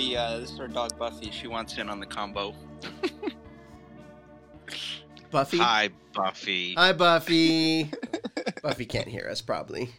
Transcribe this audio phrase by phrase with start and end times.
[0.00, 0.10] shit.
[0.10, 0.36] Yeah, Buffy.
[0.36, 1.30] Uh, this is our dog Buffy.
[1.30, 2.54] She wants in on the combo.
[5.30, 5.58] Buffy.
[5.58, 6.74] Hi, Buffy.
[6.74, 7.90] Hi, Buffy.
[8.62, 9.90] Buffy can't hear us, probably.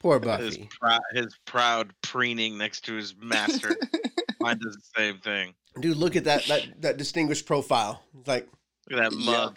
[0.00, 0.68] Poor His, Buffy.
[1.12, 3.76] his proud preening next to his master.
[4.40, 5.54] Mine does the same thing.
[5.80, 8.02] Dude, look at that that that distinguished profile.
[8.18, 8.48] It's like
[8.90, 9.30] Look at that Yeah.
[9.30, 9.56] mug.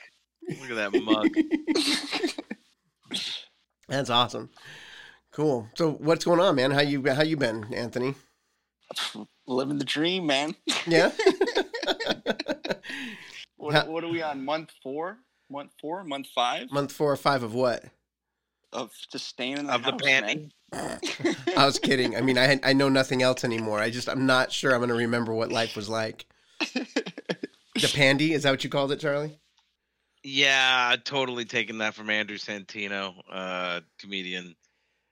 [0.60, 1.30] Look at that mug.
[3.88, 4.50] that's awesome.
[5.32, 5.70] Cool.
[5.76, 6.72] So what's going on, man?
[6.72, 8.14] How you how you been, Anthony?
[9.46, 10.56] Living the dream, man.
[10.88, 11.12] Yeah.
[13.58, 14.44] What, Ha- what are we on?
[14.44, 15.20] Month four?
[15.50, 16.04] Month four?
[16.04, 16.70] Month five?
[16.70, 17.84] Month four or five of what?
[18.74, 20.52] Of just staying in the Of the house, panty?
[20.74, 21.00] man.
[21.56, 22.16] I was kidding.
[22.18, 23.80] I mean, I I know nothing else anymore.
[23.80, 26.26] I just I'm not sure I'm gonna remember what life was like.
[26.60, 29.40] The pandy is that what you called it, Charlie?
[30.24, 34.56] Yeah, totally taking that from Andrew Santino, uh, comedian.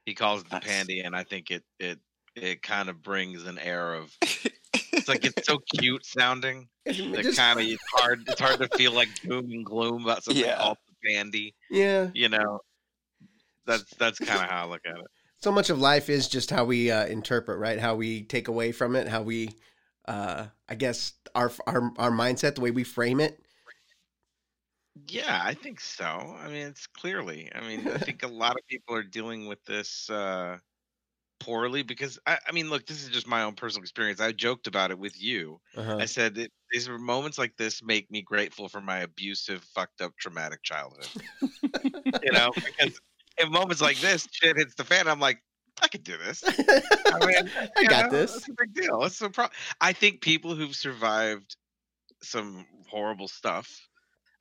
[0.05, 0.66] He calls it the Nice.
[0.66, 1.99] pandy, and I think it it
[2.35, 6.67] it kind of brings an air of it's like it's so cute sounding.
[6.85, 10.23] That Just- kind of it's hard it's hard to feel like doom and gloom about
[10.23, 10.57] something Yeah.
[10.57, 11.53] called the pandy.
[11.69, 12.09] yeah.
[12.13, 12.59] You know,
[13.65, 15.05] that's that's kind of how I look at it.
[15.38, 17.79] so much of life is just how we uh, interpret, right?
[17.79, 19.55] How we take away from it, how we,
[20.07, 23.39] uh, I guess, our our our mindset, the way we frame it.
[25.07, 26.05] Yeah, I think so.
[26.05, 27.49] I mean, it's clearly.
[27.55, 30.57] I mean, I think a lot of people are dealing with this uh,
[31.42, 34.22] poorly because I, I mean, look, this is just my own personal experience.
[34.22, 35.59] I joked about it with you.
[35.75, 35.97] Uh-huh.
[35.97, 40.02] I said that these are moments like this make me grateful for my abusive, fucked
[40.02, 41.08] up, traumatic childhood.
[42.23, 43.00] you know, because
[43.38, 45.08] in moments like this, shit hits the fan.
[45.08, 45.42] I'm like,
[45.81, 46.44] I could do this.
[46.47, 48.35] I mean, I got know, this.
[48.35, 49.03] It's a big deal.
[49.03, 49.47] It's pro-
[49.80, 51.56] I think people who've survived
[52.22, 53.88] some horrible stuff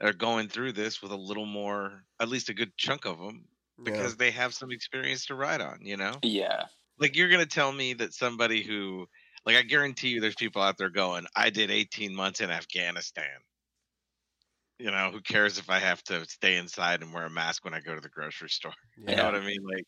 [0.03, 3.47] are going through this with a little more, at least a good chunk of them,
[3.83, 5.81] because they have some experience to ride on.
[5.83, 6.65] You know, yeah.
[7.01, 9.09] Like you're gonna tell me that somebody who,
[9.45, 13.41] like, I guarantee you, there's people out there going, "I did 18 months in Afghanistan."
[14.79, 17.75] You know, who cares if I have to stay inside and wear a mask when
[17.75, 18.75] I go to the grocery store?
[18.97, 19.07] Yeah.
[19.07, 19.63] You know what I mean?
[19.63, 19.85] Like,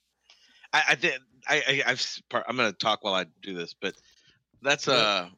[0.73, 1.23] I, I did.
[1.49, 2.07] I, I, I've.
[2.49, 3.95] I'm gonna talk while I do this, but
[4.63, 5.33] that's a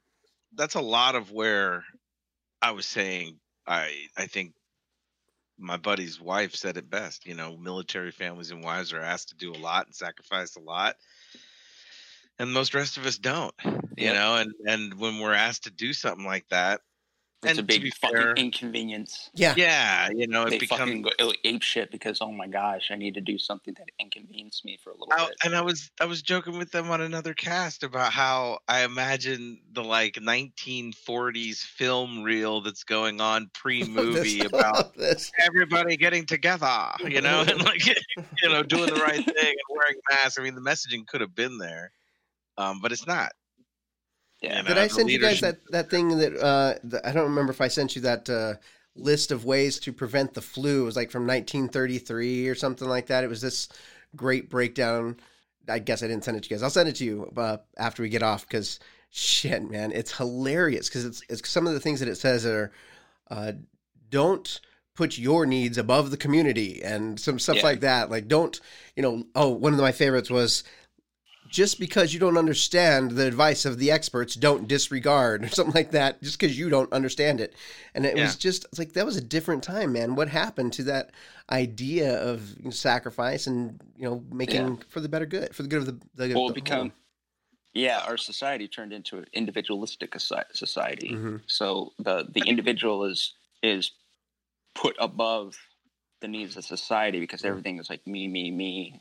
[0.52, 1.84] that's a lot of where
[2.62, 3.40] I was saying.
[3.66, 4.54] I I think
[5.58, 7.26] my buddy's wife said it best.
[7.26, 10.60] You know, military families and wives are asked to do a lot and sacrifice a
[10.60, 10.96] lot,
[12.38, 13.54] and most rest of us don't.
[13.64, 14.14] You Yep.
[14.14, 16.80] know, and and when we're asked to do something like that,
[17.42, 19.28] It's And a big fucking fair- inconvenience.
[19.34, 19.52] yeah.
[19.54, 22.94] yeah, you know, it They becomes fucking go ape shit because oh my gosh, I
[22.96, 25.36] need to do something that inconvenienced me for a little I, bit.
[25.44, 29.60] and I was I was joking with them on another cast about how I imagine
[29.72, 35.30] the like 1940s film reel that's going on pre-movie This- about this.
[35.44, 37.86] everybody getting together, you know, and like
[38.42, 40.38] you know doing the right thing and wearing masks.
[40.38, 41.92] I mean, the messaging could have been there,
[42.58, 43.32] um, but it's not.
[44.42, 44.58] Yeah.
[44.58, 47.52] you Did I send you guys that that thing that uh, the, I don't remember
[47.52, 48.54] if I sent you that uh,
[48.94, 50.82] list of ways to prevent the flu.
[50.82, 53.24] It was like from 1933 or something like that.
[53.24, 53.68] It was this
[54.16, 55.16] great breakdown.
[55.68, 56.62] I guess I didn't send it to you guys.
[56.62, 60.88] I'll send it to you uh, after we get off because shit, man, it's hilarious
[60.88, 62.70] because it's, it's some of the things that it says are
[63.30, 63.52] uh,
[64.10, 64.60] don't
[64.94, 67.62] put your needs above the community and some stuff Yeah.
[67.62, 68.10] like that.
[68.10, 68.60] Like don't
[68.94, 69.24] you know?
[69.34, 70.64] Oh, one of my favorites was
[71.54, 75.92] just because you don't understand the advice of the experts, don't disregard or something like
[75.92, 76.20] that.
[76.20, 77.54] Just because you don't understand it,
[77.94, 80.16] and it was just like that was a different time, man.
[80.16, 81.12] What happened to that
[81.50, 85.86] idea of sacrifice and you know making for the better good, for the good of
[85.86, 86.98] the the, well, the become whole?
[87.72, 91.10] yeah, our society turned into an individualistic soci- society.
[91.10, 91.40] Mhm.
[91.46, 93.32] So the the individual is
[93.62, 93.92] is
[94.74, 95.56] put above
[96.20, 99.00] the needs of society because everything is like me, me, me.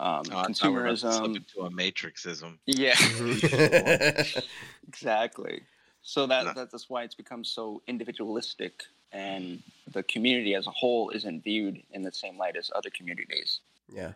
[0.00, 1.36] Um, Oh, I thought we were about to consumerism.
[1.36, 2.58] into a matrixism.
[2.66, 4.42] Yeah, Mhm.
[4.88, 5.62] exactly.
[6.02, 6.52] So that, No.
[6.54, 9.62] that that's why it's become so individualistic, and
[9.92, 13.60] the community as a whole isn't viewed in the same light as other communities.
[13.92, 14.12] yeah.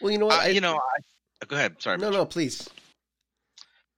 [0.00, 0.40] Well, you know what?
[0.40, 0.76] Uh, I, you know,
[1.42, 1.76] I, go ahead.
[1.80, 1.98] Sorry.
[1.98, 2.14] no, Mitch.
[2.18, 2.68] no, please.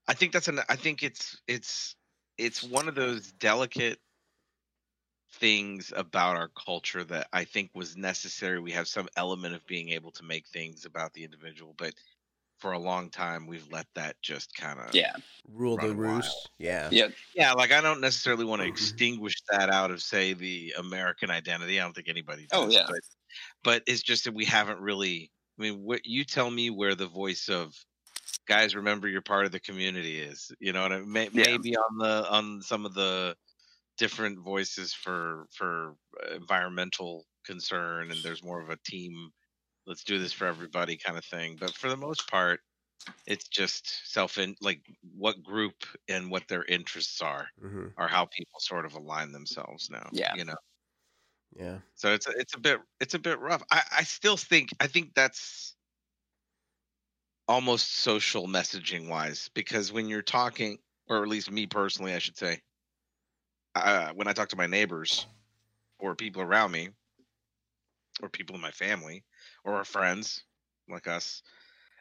[0.08, 0.58] I think that's an.
[0.68, 1.94] I think it's it's
[2.38, 4.00] it's one of those delicate
[5.32, 8.61] things about our culture that I think was necessary.
[8.61, 11.94] We have some element of being able to make things about the individual, but
[12.58, 15.14] for a long time we've let that just kind of Yeah,
[15.49, 16.17] Rule the Run wild.
[16.17, 16.50] roost.
[16.58, 16.88] Yeah.
[16.93, 17.52] yeah, yeah.
[17.55, 18.73] Like I don't necessarily want to Mhm.
[18.73, 21.81] extinguish that out of say the American identity.
[21.81, 22.46] I don't think anybody.
[22.52, 22.87] Oh, yeah.
[22.87, 23.00] but
[23.64, 25.32] but it's just that we haven't really.
[25.58, 27.75] I mean, what you tell me where the voice of
[28.46, 31.12] guys remember you're part of the community is you know what I mean?
[31.12, 31.44] May, Yeah.
[31.56, 33.37] maybe on the on some of the
[34.02, 35.96] different voices for for
[36.32, 39.31] environmental concern and there's more of a team
[39.87, 42.60] let's do this for everybody kind of thing but for the most part
[43.26, 45.75] it's just self in like what group
[46.08, 50.10] and what their interests are hmm are how people sort of align themselves now.
[50.10, 50.34] Yeah.
[50.34, 50.56] you know.
[51.55, 51.81] Yeah.
[51.94, 53.62] So it's a, it's a bit it's a bit rough.
[53.70, 55.76] I I still think I think that's
[57.48, 60.78] almost social messaging wise because when you're talking
[61.08, 62.60] or at least me personally I should say
[63.74, 65.26] uh, when I talk to my neighbors
[65.98, 66.90] or people around me
[68.22, 69.24] or people in my family
[69.64, 70.44] or our friends
[70.88, 71.42] like us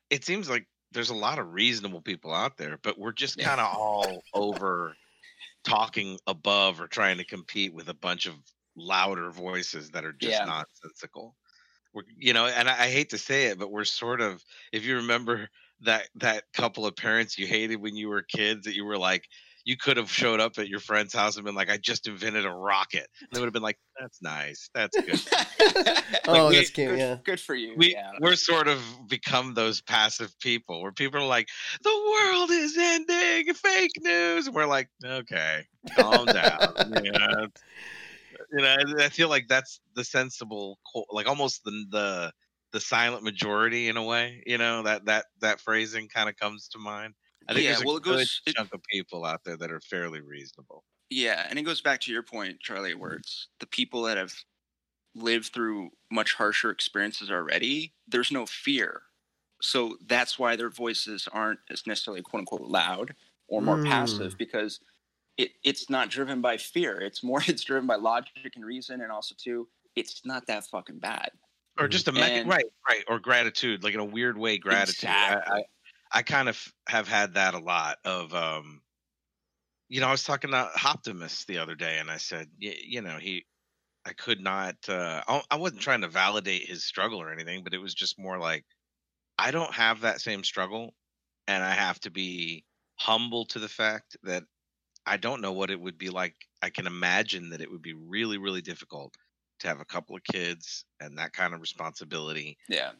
[0.10, 3.40] it seems like there's a lot of reasonable people out there but we're just Yeah.
[3.40, 4.96] kind of all over
[5.64, 8.36] talking above or trying to compete with a bunch of
[8.76, 10.46] louder voices that are just Yeah.
[10.46, 11.38] nonsensical
[11.94, 14.86] we're, you know and I, I hate to say it but we're sort of if
[14.86, 15.50] you remember
[15.82, 19.28] that that couple of parents you hated when you were kids that you were like
[19.66, 22.46] you could have showed up at your friend's house and been like i just invented
[22.46, 25.22] a rocket and they would have been like that's nice that's good
[26.28, 26.90] oh, we- that's cute.
[26.90, 27.18] good, Yeah.
[27.24, 27.74] good for you.
[27.78, 28.12] we yeah.
[28.20, 31.48] we're sort of become those passive people where people are like
[31.84, 31.90] the
[32.24, 35.66] world is ending fake news and we're like okay
[35.96, 36.74] calm down
[37.04, 37.48] you know
[38.52, 38.68] you know
[39.00, 40.80] I- i feel like that's the sensible
[41.12, 42.32] like almost the the
[42.74, 46.70] the silent majority in a way you know that that that phrasing kind of comes
[46.70, 47.14] to mind
[47.48, 49.58] i think Yeah, there's a well, it good goes- it- chunk of people out there
[49.58, 53.48] that are fairly reasonable Yeah, and it goes back to your point, Charlie, where it's
[53.60, 54.34] the people that have
[55.14, 59.02] lived through much harsher experiences already, there's no fear.
[59.62, 63.14] So that's why their voices aren't as necessarily quote unquote loud
[63.50, 63.90] or more Mm.
[63.90, 64.80] passive because
[65.38, 67.02] it, it's not driven by fear.
[67.02, 69.68] It's more it's driven by logic and reason and also too,
[69.98, 71.32] it's not that fucking bad.
[71.78, 75.10] or just a mecha- And- right right or gratitude like in a weird way gratitude
[75.10, 75.54] Exactly.
[75.54, 75.64] I i
[76.22, 78.82] kind of have had that a lot of um
[79.90, 83.18] you know i was talking to optimus the other day and i said you know
[83.18, 83.46] he
[84.06, 87.74] i could not uh I, I wasn't trying to validate his struggle or anything but
[87.74, 88.66] it was just more like
[89.38, 90.94] i don't have that same struggle
[91.48, 92.66] and i have to be
[93.00, 94.44] humble to the fact that
[95.06, 97.94] i don't know what it would be like i can imagine that it would be
[97.94, 99.16] really really difficult
[99.60, 102.92] to have a couple of kids and that kind of responsibility Yeah.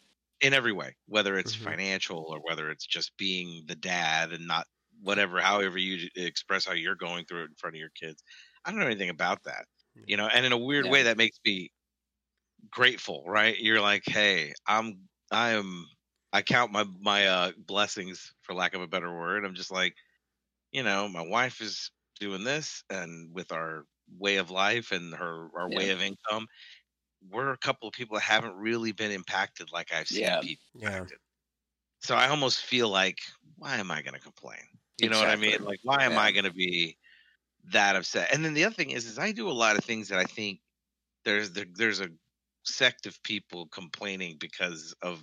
[0.42, 1.76] In every way, whether it's Mhm.
[1.76, 4.68] financial or whether it's just being the dad and not
[5.02, 8.24] whatever, however you express how you're going through it in front of your kids.
[8.66, 9.66] I don't know anything about that,
[10.06, 10.90] you know, and in a weird Yeah.
[10.90, 11.72] way that makes me
[12.70, 13.58] grateful, right?
[13.60, 15.88] You're like, Hey, I'm, I am,
[16.34, 19.46] I count my, my, uh, blessings for lack of a better word.
[19.46, 19.96] I'm just like,
[20.72, 25.50] you know, my wife is doing this and with our way of life and her,
[25.58, 26.48] our way of income,
[27.30, 30.42] we're a couple of people that haven't really been impacted like I've seen Yeah.
[30.42, 31.06] people Yeah.
[32.02, 33.20] So I almost feel like,
[33.58, 34.64] why am I going to complain?
[34.98, 35.62] You know what I mean?
[35.62, 36.18] Like, why am Yeah.
[36.18, 36.98] I going to be
[37.66, 38.34] that upset?
[38.34, 40.26] And then the other thing is, is I do a lot of things that I
[40.26, 40.62] think
[41.26, 42.10] there's there, there's a
[42.66, 45.22] sect of people complaining because of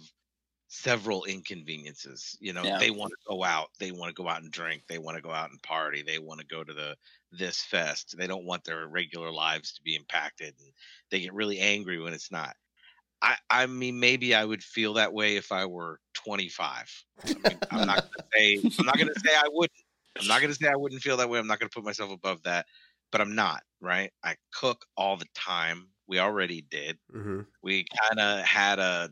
[0.69, 2.37] several inconveniences.
[2.41, 2.79] You know, Yeah.
[2.79, 5.23] they want to go out, they want to go out and drink, they want to
[5.23, 6.97] go out and party, they want to go to the
[7.33, 8.15] this fest.
[8.17, 10.73] They don't want their regular lives to be impacted, and
[11.11, 12.57] they get really angry when it's not.
[13.21, 17.05] I, I mean, maybe I would feel that way if I were 25.
[17.25, 19.83] I mean, I'm not gonna say I'm not gonna say I wouldn't.
[20.21, 21.39] I'm not gonna say I wouldn't feel that way.
[21.39, 22.67] I'm not gonna put myself above that,
[23.11, 23.63] but I'm not.
[23.81, 24.13] Right?
[24.23, 25.89] I cook all the time.
[26.07, 26.99] We already did.
[27.11, 29.11] hmm We kind of had a.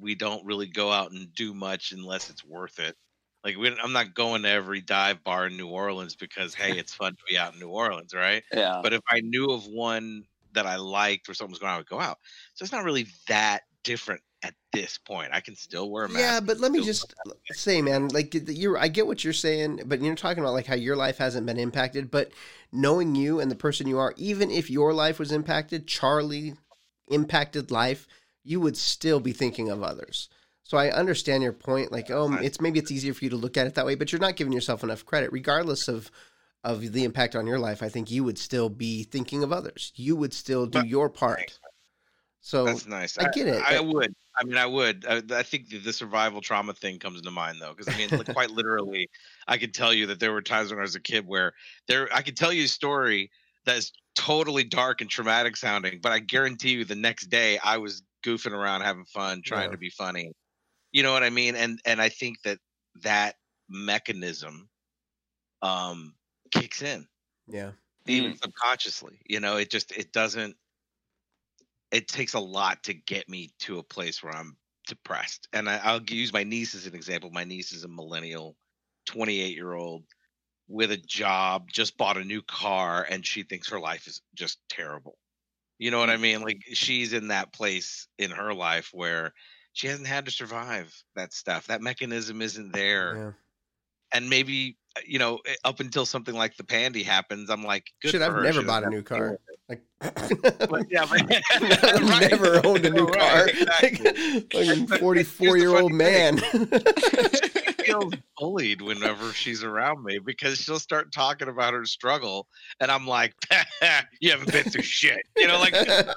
[0.00, 2.96] We don't really go out and do much unless it's worth it.
[3.44, 6.94] Like we, I'm not going to every dive bar in New Orleans because hey, it's
[6.94, 8.42] fun to be out in New Orleans, right?
[8.54, 8.80] Yeah.
[8.82, 11.78] But if I knew of one that I liked or something was going on, I
[11.78, 12.18] would go out.
[12.54, 15.30] So it's not really that different at this point.
[15.32, 16.20] I can still wear a mask.
[16.20, 17.14] Yeah, but let me just
[17.52, 20.74] say, man, like you're, I get what you're saying, but you're talking about like how
[20.74, 22.10] your life hasn't been impacted.
[22.10, 22.32] But
[22.72, 26.54] knowing you and the person you are, even if your life was impacted, Charlie
[27.08, 28.06] impacted life,
[28.44, 30.28] you would still be thinking of others.
[30.64, 31.92] So I understand your point.
[31.92, 34.12] Like, oh, it's maybe it's easier for you to look at it that way, but
[34.12, 36.10] you're not giving yourself enough credit, regardless of
[36.64, 37.82] of the impact on your life.
[37.82, 39.92] I think you would still be thinking of others.
[39.96, 41.58] You would still do But- your part.
[42.44, 43.16] So That's nice.
[43.18, 44.14] I get it, I, but- would.
[44.36, 45.04] I mean, I would.
[45.06, 48.08] I, I think the, the survival trauma thing comes into mind though, because I mean,
[48.10, 49.08] like, quite literally,
[49.46, 51.52] I could tell you that there were times when I was a kid where
[51.86, 53.30] there, I could tell you a story
[53.66, 58.02] that's totally dark and traumatic sounding, but I guarantee you, the next day I was
[58.24, 59.72] goofing around, having fun, trying Yeah.
[59.72, 60.32] to be funny.
[60.92, 61.56] You know what I mean?
[61.56, 62.58] And and I think that
[63.02, 63.36] that
[63.68, 64.68] mechanism
[65.62, 66.14] um
[66.52, 67.06] kicks in.
[67.46, 67.72] Yeah,
[68.06, 70.56] even subconsciously you know it just it doesn't
[71.90, 74.56] it takes a lot to get me to a place where i'm
[74.88, 75.48] depressed.
[75.52, 77.30] And I, i'll use my niece as an example.
[77.30, 78.56] My niece is a millennial
[79.06, 80.04] 28 year old
[80.68, 84.58] with a job just bought a new car and she thinks her life is just
[84.68, 85.18] terrible.
[85.78, 86.42] You know what i mean?
[86.42, 89.32] Like she's in that place in her life where
[89.72, 91.66] she hasn't had to survive that stuff.
[91.68, 93.16] That mechanism isn't there.
[93.16, 93.30] Yeah.
[94.14, 97.86] And maybe uh, you know, eh, up until something like the pandy happens, I'm like,
[98.02, 98.42] good Shit, I've her.
[98.42, 99.38] never She bought a new have to deal car.
[99.68, 99.82] Like,
[100.68, 101.42] But, yeah, but-
[101.94, 102.30] I've Right.
[102.30, 103.48] never owned a new Right, car.
[103.48, 104.44] exactly.
[104.88, 106.38] Like, forty-four year old man.
[106.38, 112.46] she feels bullied whenever she's around me because she'll start talking about her struggle,
[112.80, 113.34] and I'm like,
[114.20, 116.14] "You haven't been through shit," you know, like I'm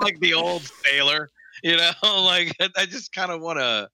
[0.00, 1.30] like the old sailor,
[1.64, 3.90] you know, like I just kind of want to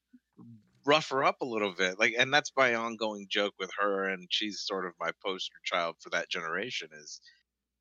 [0.86, 4.28] rough her up a little bit, like, and that's my ongoing joke with her, and
[4.30, 6.90] she's sort of my poster child for that generation.
[6.94, 7.20] Is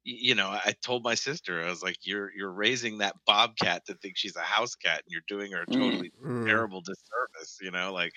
[0.03, 3.95] you know, I told my sister, I was like, "You're you're raising that bobcat to
[3.95, 5.73] think she's a house cat, and you're doing her a Mm.
[5.77, 6.39] totally Mm.
[6.47, 8.13] terrible disservice." You know, like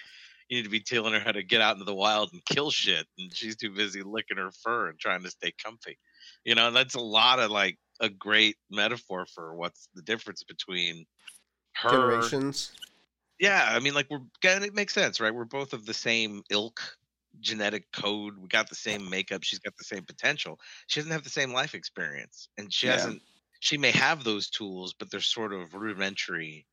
[0.49, 2.71] you need to be telling her how to get out into the wild and kill
[2.71, 5.99] shit, and she's too busy licking her fur and trying to stay comfy.
[6.45, 11.07] You know, that's a lot of like a great metaphor for what's the difference between
[11.75, 12.73] her Generations.
[13.39, 16.43] yeah i mean like we're and it makes sense right we're both of the same
[16.51, 16.81] ilk
[17.41, 21.25] genetic code we got the same makeup she's got the same potential she doesn't have
[21.25, 22.93] the same life experience and she Yeah.
[22.93, 23.23] hasn't
[23.61, 26.67] she may have those tools but they're sort of rudimentary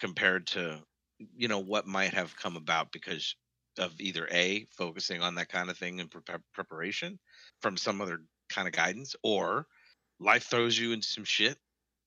[0.00, 0.82] compared to
[1.18, 3.36] you know what might have come about because
[3.78, 7.18] of either a focusing on that kind of thing in prep preparation
[7.60, 9.66] from some other kind of guidance or
[10.20, 11.58] life throws you into some shit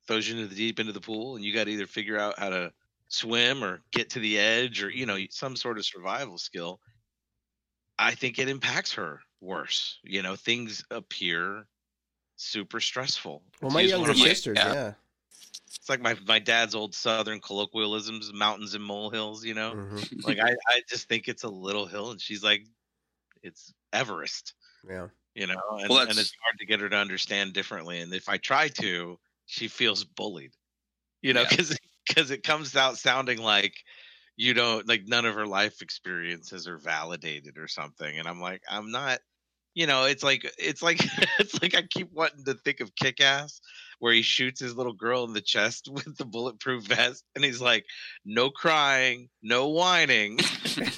[0.07, 2.37] throws you into the deep into the pool and you got to either figure out
[2.39, 2.71] how to
[3.07, 6.79] swim or get to the edge or you know some sort of survival skill
[7.99, 11.67] i think it impacts her worse you know things appear
[12.35, 14.73] super stressful Well, my younger of my- sisters, yeah.
[14.73, 14.93] yeah.
[15.67, 20.23] it's like my, my dad's old southern colloquialisms mountains and molehills you know Mhm.
[20.27, 22.65] like I, I just think it's a little hill and she's like
[23.43, 24.53] it's everest
[24.87, 25.07] Yeah.
[25.35, 28.27] you know and, Well, and it's hard to get her to understand differently and if
[28.27, 30.51] i try to she feels bullied
[31.21, 31.47] you know Yeah.
[31.49, 33.73] because because it comes out sounding like
[34.37, 38.61] you don't like none of her life experiences are validated or something and i'm like
[38.69, 39.19] i'm not
[39.73, 40.99] you know it's like it's like
[41.39, 43.59] it's like i keep wanting to think of kick-ass
[43.99, 47.61] where he shoots his little girl in the chest with the bulletproof vest and he's
[47.61, 47.85] like
[48.25, 50.37] no crying no whining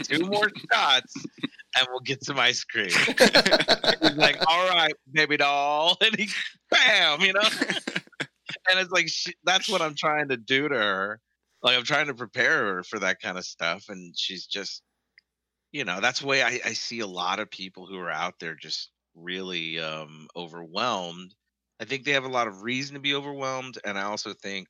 [0.04, 1.13] two more shots
[1.77, 6.27] and we'll get some ice cream he's like, "All right, baby doll," and he,
[6.72, 7.42] bam, you know.
[8.69, 11.19] And it's like she, that's what I'm trying to do to her.
[11.63, 14.83] Like I'm trying to prepare her for that kind of stuff, and she's just,
[15.71, 18.36] you know, that's the way I, I see a lot of people who are out
[18.39, 21.33] there just really um, overwhelmed.
[21.79, 24.67] I think they have a lot of reason to be overwhelmed, and I also think,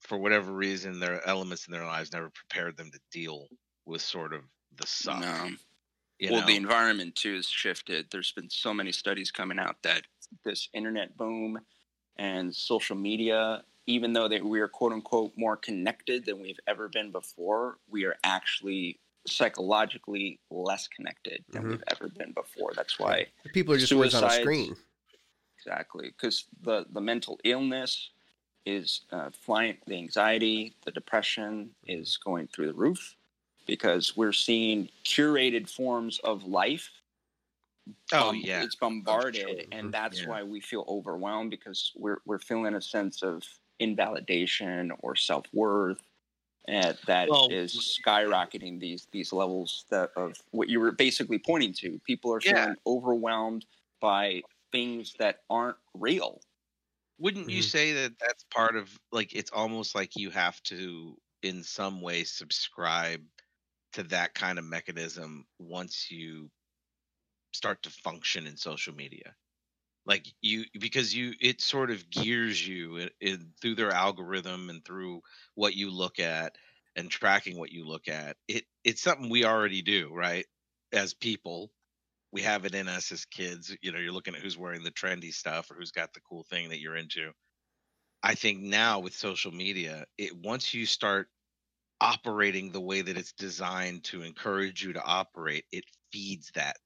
[0.00, 3.46] for whatever reason, there are elements in their lives never prepared them to deal
[3.86, 4.42] with sort of
[4.76, 5.20] the suck.
[5.20, 5.50] No.
[6.18, 6.46] you well, know?
[6.46, 8.06] the environment too has shifted.
[8.10, 10.02] There's been so many studies coming out that
[10.44, 11.58] this internet boom
[12.16, 16.88] and social media, even though that we are quote unquote more connected than we've ever
[16.88, 21.68] been before, we are actually psychologically less connected than Mhm.
[21.70, 22.72] we've ever been before.
[22.74, 24.76] That's why People are just always on a screen.
[25.58, 28.10] exactly because the the mental illness
[28.66, 33.14] is uh, flying the anxiety the depression is going through the roof
[33.66, 36.90] because we're seeing curated forms of life
[38.12, 39.72] oh um, yeah, it's bombarded sure.
[39.72, 40.26] and that's Yeah.
[40.26, 43.42] why we feel overwhelmed because we're we're feeling a sense of
[43.80, 46.00] invalidation or self-worth
[46.68, 51.72] and that is Well, skyrocketing these these levels that of what you were basically pointing
[51.74, 52.52] to people are Yeah.
[52.52, 53.66] feeling overwhelmed
[54.00, 56.40] by things that aren't real
[57.18, 57.62] wouldn't you Mhm.
[57.62, 62.24] say that that's part of like it's almost like you have to in some way
[62.24, 63.24] subscribe
[63.92, 66.50] to that kind of mechanism once you
[67.54, 69.36] start to function in social media.
[70.06, 74.84] Like you because you it sort of gears you in, in through their algorithm and
[74.84, 75.22] through
[75.54, 76.56] what you look at
[76.96, 80.46] and tracking what you look at it it's something we already do right?
[80.92, 81.72] As people
[82.32, 84.90] we have it in us as kids you know you're looking at who's wearing the
[84.90, 87.32] trendy stuff or who's got the cool thing that you're into.
[88.22, 91.28] I think now with social media it once you start
[92.00, 96.76] operating the way that it's designed to encourage you to operate it feeds that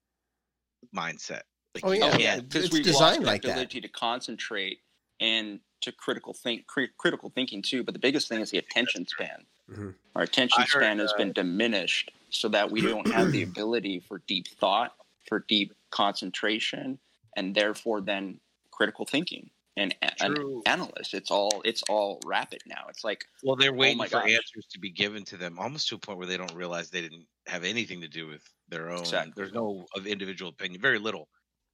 [0.94, 1.42] mindset
[1.74, 2.40] like Oh, you yeah.
[2.40, 3.52] because it's we've designed lost like the that.
[3.54, 4.80] ability to concentrate
[5.20, 9.06] and to critical think cri- critical thinking too but the biggest thing is the attention
[9.06, 9.94] span Mhm.
[10.16, 13.42] our attention I heard, span has uh, been diminished so that we don't have the
[13.50, 14.94] ability for deep thought
[15.26, 16.98] for deep concentration
[17.36, 20.62] and therefore then critical thinking and, and True.
[20.66, 24.24] analysts it's all it's all rapid now it's like well they're waiting Oh for gosh.
[24.24, 27.00] answers to be given to them almost to a point where they don't realize they
[27.02, 29.32] didn't have anything to do with their own Exactly.
[29.36, 31.28] there's no of individual opinion very little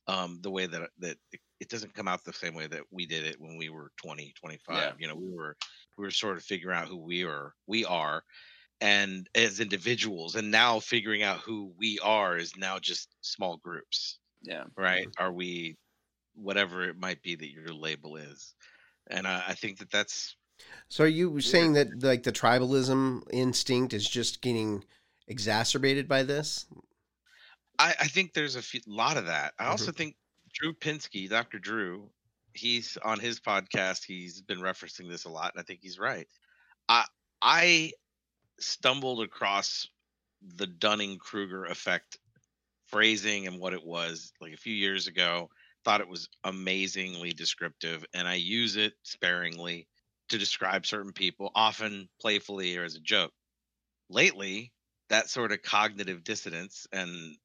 [0.07, 1.17] um the way that that
[1.61, 4.33] it doesn't come out the same way that we did it when we were 20
[4.39, 4.97] 25 Yeah.
[4.99, 5.57] you know we were
[5.97, 8.23] we were sort of figuring out who we are we are
[8.81, 14.21] and as individuals and now figuring out who we are is now just small groups
[14.43, 14.67] Yeah.
[14.77, 15.77] right are we
[16.35, 18.55] whatever it might be that your label is
[19.09, 20.37] and i, I think that that's
[20.89, 24.85] So are you saying that like the tribalism instinct is just getting
[25.27, 26.67] exacerbated by this?
[27.79, 29.55] I, I think there's a few, lot of that.
[29.59, 29.71] I Mm-hmm.
[29.71, 30.17] also think
[30.53, 31.59] Drew Pinsky, Dr.
[31.59, 32.11] Drew,
[32.55, 34.05] he's on his podcast.
[34.05, 36.27] He's been referencing this a lot, and I think he's right.
[36.89, 37.05] I
[37.43, 37.93] I
[38.61, 39.89] stumbled across
[40.43, 42.19] the Dunning Kruger effect
[42.87, 45.51] phrasing and what it was like a few years ago.
[45.85, 49.89] Thought it was amazingly descriptive, and I use it sparingly
[50.31, 53.33] to describe certain people, often playfully or as a joke.
[54.11, 54.75] Lately,
[55.11, 57.37] that sort of cognitive dissonance and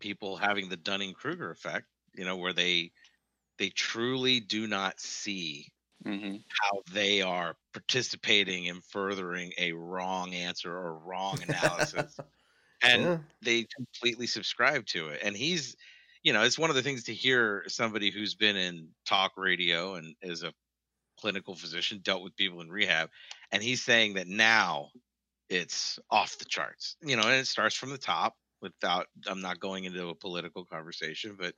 [0.00, 2.92] people having the Dunning Kruger effect, you know, where they
[3.58, 5.68] they truly do not see
[6.04, 12.20] hmm how they are participating in furthering a wrong answer or wrong analysis.
[12.82, 13.18] and Yeah.
[13.42, 15.20] they completely subscribe to it.
[15.22, 15.76] And he's,
[16.26, 19.94] you know, it's one of the things to hear somebody who's been in talk radio
[19.94, 20.52] and is a
[21.20, 23.10] clinical physician, dealt with people in rehab,
[23.52, 24.88] and he's saying that now
[25.48, 26.96] it's off the charts.
[27.00, 30.64] You know, and it starts from the top without I'm not going into a political
[30.64, 31.54] conversation, but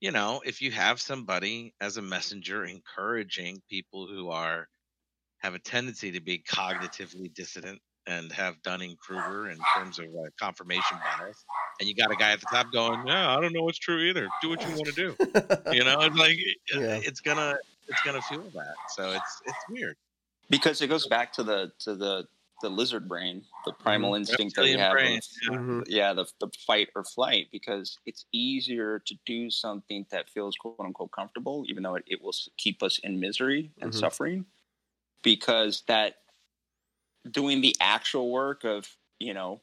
[0.00, 4.66] you know, if you have somebody as a messenger encouraging people who are
[5.38, 7.78] have a tendency to be cognitively dissident
[8.08, 10.06] and have Dunning Kruger in terms of
[10.40, 11.44] confirmation bias,
[11.82, 13.98] and you got a guy at the top going, "Yeah, I don't know what's true
[14.08, 14.28] either.
[14.40, 15.16] Do what you want to do."
[15.72, 16.36] You know, it's like
[16.74, 17.00] uh, Yeah.
[17.02, 17.54] it's gonna
[17.88, 18.74] it's gonna feel that.
[18.90, 19.96] So it's it's weird.
[20.50, 22.26] Because it goes back to the to the
[22.60, 24.92] the lizard brain, the primal instinct that we have.
[24.92, 25.58] brain, of- yeah.
[25.58, 25.84] Mhm.
[25.88, 30.76] yeah, the, the fight or flight because it's easier to do something that feels quote
[30.78, 33.98] unquote comfortable, even though it, it will keep us in misery and Mhm.
[33.98, 34.46] suffering.
[35.22, 36.16] Because that
[37.30, 39.60] doing the actual work of, you know,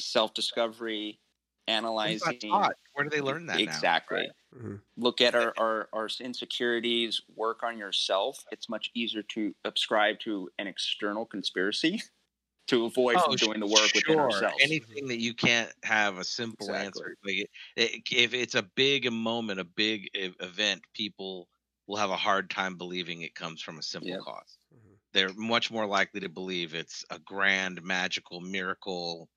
[0.00, 1.20] self discovery,
[1.66, 2.70] analyzing.
[2.92, 3.64] Where do they learn that?
[3.64, 4.06] now, exactly.
[4.10, 4.30] right?
[4.54, 4.82] Mhm.
[4.96, 8.44] Look at our, our, our insecurities, work on yourself.
[8.52, 12.02] It's much easier to subscribe to an external conspiracy
[12.68, 14.50] to avoid from doing the work within Oh, sure.
[14.50, 14.60] ourselves.
[14.60, 16.74] Anything that you can't have a simple Exactly.
[16.74, 17.16] answer.
[17.24, 21.48] Like it, it, if it's a big moment, a big event, people
[21.86, 24.24] will have a hard time believing it comes from a simple Yep.
[24.24, 24.58] cause.
[24.72, 24.98] Mhm.
[25.14, 29.30] They're much more likely to believe it's a grand, magical miracle.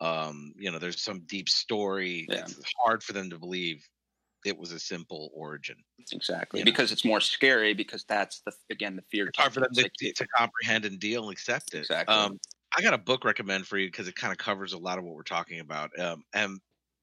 [0.00, 2.26] Um, you know, there's some deep story.
[2.28, 2.40] Yeah.
[2.40, 3.86] It's hard for them to believe
[4.44, 5.76] it was a simple origin.
[6.12, 6.70] Exactly, you know.
[6.70, 7.74] because it's more scary.
[7.74, 9.26] Because that's the again the fear.
[9.28, 11.78] It's hard for them to, to comprehend and deal and accept it.
[11.78, 12.14] Exactly.
[12.14, 12.38] Um,
[12.76, 15.04] I got a book recommend for you because it kind of covers a lot of
[15.04, 15.98] what we're talking about.
[15.98, 16.60] Um, and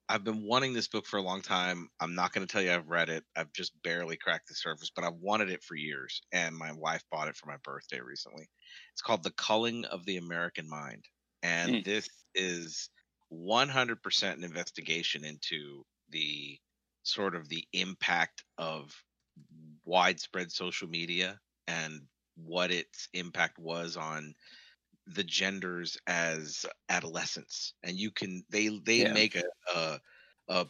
[0.10, 1.88] I've been wanting this book for a long time.
[1.99, 3.23] I'm not going to tell you I've read it.
[3.36, 6.21] I've just barely cracked the surface, but I've wanted it for years.
[6.32, 8.47] And my wife bought it for my birthday recently.
[8.91, 11.06] It's called The Culling of the American Mind.
[11.43, 11.84] And Mm.
[11.84, 12.89] this is
[13.29, 16.60] 100% an investigation into the
[17.03, 18.93] sort of the impact of
[19.86, 24.34] widespread social media and what its impact was on
[25.08, 29.06] the genders as adolescents and you can they they Yeah.
[29.06, 29.43] make a,
[29.75, 29.99] a
[30.49, 30.67] a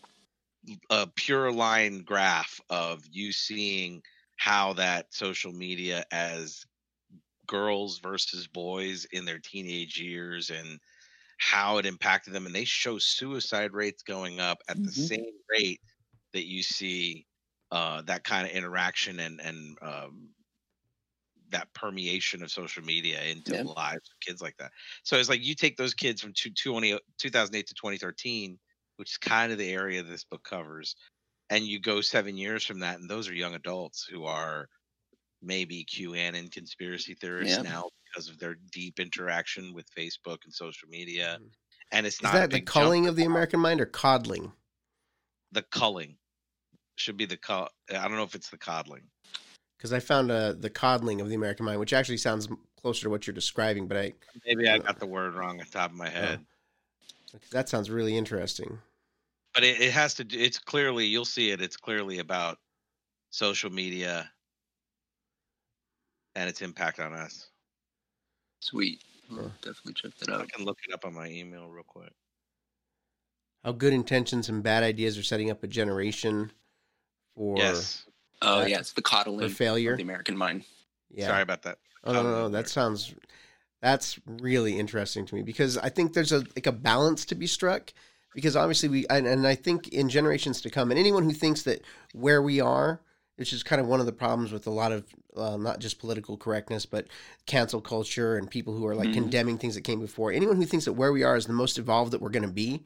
[0.90, 4.02] a pure line graph of you seeing
[4.38, 6.66] how that social media as
[7.48, 10.80] girls versus boys in their teenage years and
[11.40, 14.94] how it impacted them and they show suicide rates going up at the Mhm.
[14.94, 15.82] same rate
[16.34, 17.28] that you see
[17.72, 20.36] uh, that kind of interaction and and um,
[21.50, 23.64] that permeation of social media into Yeah.
[23.64, 24.72] lives of kids like that.
[25.04, 28.60] So it's like you take those kids from two, 20, 2008 to 2013,
[28.96, 30.96] which is kind of the area this book covers,
[31.50, 34.70] and you go seven years from that, and those are young adults who are
[35.44, 37.64] maybe QAnon conspiracy theorists Yeah.
[37.64, 41.40] now because of their deep interaction with Facebook and social media.
[41.42, 41.52] Mhm.
[41.92, 44.54] And it's Is not that the culling of the American mind or coddling?
[45.52, 46.18] the culling
[46.96, 47.70] should be the cul.
[47.90, 49.10] I don't know if it's the coddling.
[49.78, 53.10] Because I found uh, the coddling of the American mind, which actually sounds closer to
[53.10, 54.14] what you're describing, but I
[54.46, 56.46] Maybe I got the word wrong on top of my head.
[57.52, 58.80] that sounds really interesting.
[59.54, 62.60] but it, it has to do it's clearly you'll see it it's clearly about
[63.32, 64.33] social media
[66.36, 67.48] and its impact on us
[68.60, 69.02] Sweet.
[69.32, 70.42] I'll definitely check that out.
[70.42, 72.12] i can look it up on my email real quick
[73.64, 76.52] How good intentions and bad ideas are setting up a generation
[77.36, 78.04] for yes
[78.42, 79.92] Oh That- yeah, it's the coddling for failure.
[79.94, 80.66] of the American mind.
[81.10, 81.28] Yeah.
[81.28, 83.14] sorry about that Oh no, no, no, that sounds
[83.82, 87.48] that's really interesting to me because I think there's a like a balance to be
[87.48, 87.94] struck
[88.34, 91.62] because obviously we and, and I think in generations to come, and anyone who thinks
[91.64, 91.82] that
[92.14, 93.00] where we are,
[93.38, 96.00] which is kind of one of the problems with a lot of uh, not just
[96.00, 97.08] political correctness, but
[97.46, 99.14] cancel culture and people who are like Mhm.
[99.14, 100.32] condemning things that came before.
[100.32, 102.50] Anyone who thinks that where we are is the most evolved that we're going to
[102.50, 102.84] be,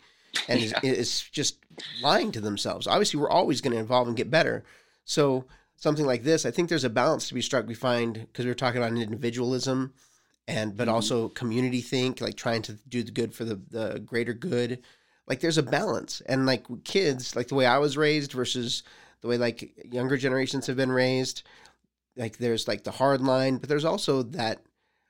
[0.48, 0.80] and Yeah.
[0.82, 1.58] is, is just
[2.00, 2.88] lying to themselves.
[2.88, 4.64] Obviously, we're always going to evolve and get better.
[5.04, 7.68] So something like this, I think there's a balance to be struck.
[7.68, 9.94] We find because we were talking about individualism,
[10.48, 10.94] and but Mhm.
[10.94, 14.82] also community think, like trying to do the good for the the greater good.
[15.28, 18.84] Like there's a balance, and like kids, like the way I was raised versus
[19.22, 21.44] the way like younger generations have been raised.
[22.16, 24.62] Like there's like the hard line, but there's also that.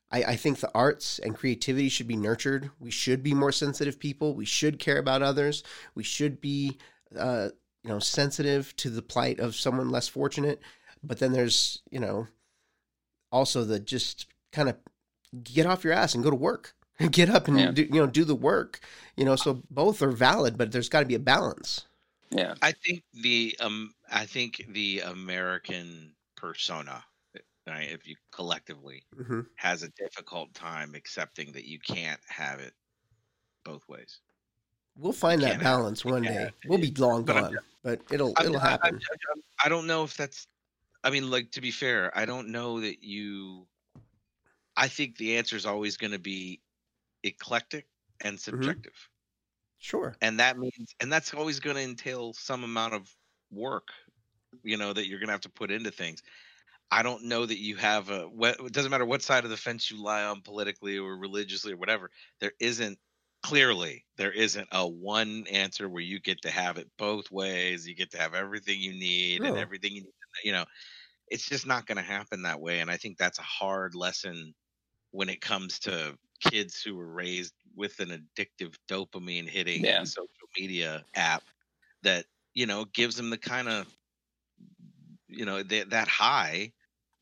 [0.09, 2.69] I, I think the arts and creativity should be nurtured.
[2.79, 4.35] We should be more sensitive people.
[4.35, 5.63] We should care about others.
[5.95, 6.77] We should be,
[7.17, 7.49] uh,
[7.83, 10.61] you know, sensitive to the plight of someone less fortunate.
[11.03, 12.27] But then there's, you know,
[13.31, 14.77] also the just kind of
[15.43, 16.73] get off your ass and go to work.
[17.11, 17.71] Get up and Yeah.
[17.71, 18.79] do, you know do the work.
[19.15, 21.85] You know, so both are valid, but there's got to be a balance.
[22.31, 22.55] Yeah.
[22.61, 27.03] I think the um I think the American persona,
[27.67, 32.73] right, if you collectively hmm has a difficult time accepting that you can't have it
[33.63, 34.19] both ways.
[34.95, 36.49] We'll find that have- balance one day.
[36.65, 38.99] We'll be long but I'm- gone, but it'll I'm- it'll happen.
[39.59, 40.47] I, I don't know if that's.
[41.03, 43.67] I mean, like to be fair, I don't know that you.
[44.75, 46.61] I think the answer is always going to be
[47.23, 47.85] eclectic
[48.19, 48.27] Mm-hmm.
[48.29, 49.09] and subjective,
[49.77, 50.15] Sure.
[50.21, 53.15] and that means, and that's always going to entail some amount of
[53.51, 53.89] work,
[54.63, 56.21] you know, that you're going to have to put into things.
[56.91, 58.27] I don't know that you have a.
[58.29, 61.73] What, it doesn't matter what side of the fence you lie on politically or religiously
[61.73, 62.11] or whatever.
[62.39, 62.99] There isn't
[63.43, 67.87] clearly there isn't a one answer where you get to have it both ways.
[67.87, 70.13] You get to have everything you need and everything you need.
[70.43, 70.65] You know,
[71.27, 72.79] it's just not going to happen that way.
[72.79, 74.53] And I think that's a hard lesson
[75.11, 80.05] when it comes to kids who were raised with an addictive dopamine hitting Yeah.
[80.05, 81.43] social media app
[82.03, 82.25] that
[82.57, 83.87] you know gives them the kind of
[85.27, 86.73] you know that that high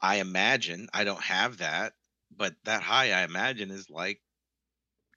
[0.02, 1.94] i imagine i don't have that
[2.32, 4.22] but that high i imagine is like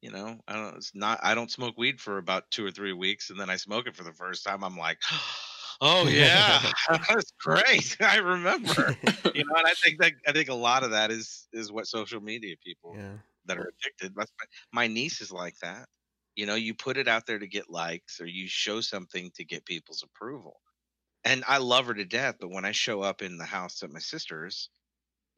[0.01, 2.93] you know i don't it's not i don't smoke weed for about two or three
[2.93, 4.99] weeks and then i smoke it for the first time i'm like
[5.81, 6.61] oh yeah
[7.09, 8.97] that's great i remember
[9.35, 11.87] you know and i think that i think a lot of that is is what
[11.87, 13.19] social media people Yeah.
[13.47, 14.13] that are addicted.
[14.15, 15.89] That's my, my niece is like that.
[16.39, 19.45] You know, you put it out there to get likes or you show something to
[19.45, 20.61] get people's approval.
[21.25, 23.91] And I love her to death, but when I show up in the house at
[23.91, 24.71] my sister's,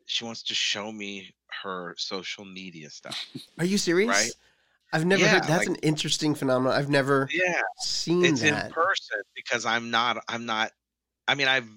[0.04, 3.30] she wants to show me her social media stuff.
[3.58, 4.08] Are you serious?
[4.08, 4.32] Right?
[4.92, 5.44] I've never Yeah, heard.
[5.44, 6.78] That's like- an interesting phenomenon.
[6.78, 8.66] I've never Yeah, seen it's that.
[8.66, 10.72] in person because I'm not I'm not
[11.28, 11.68] I mean I've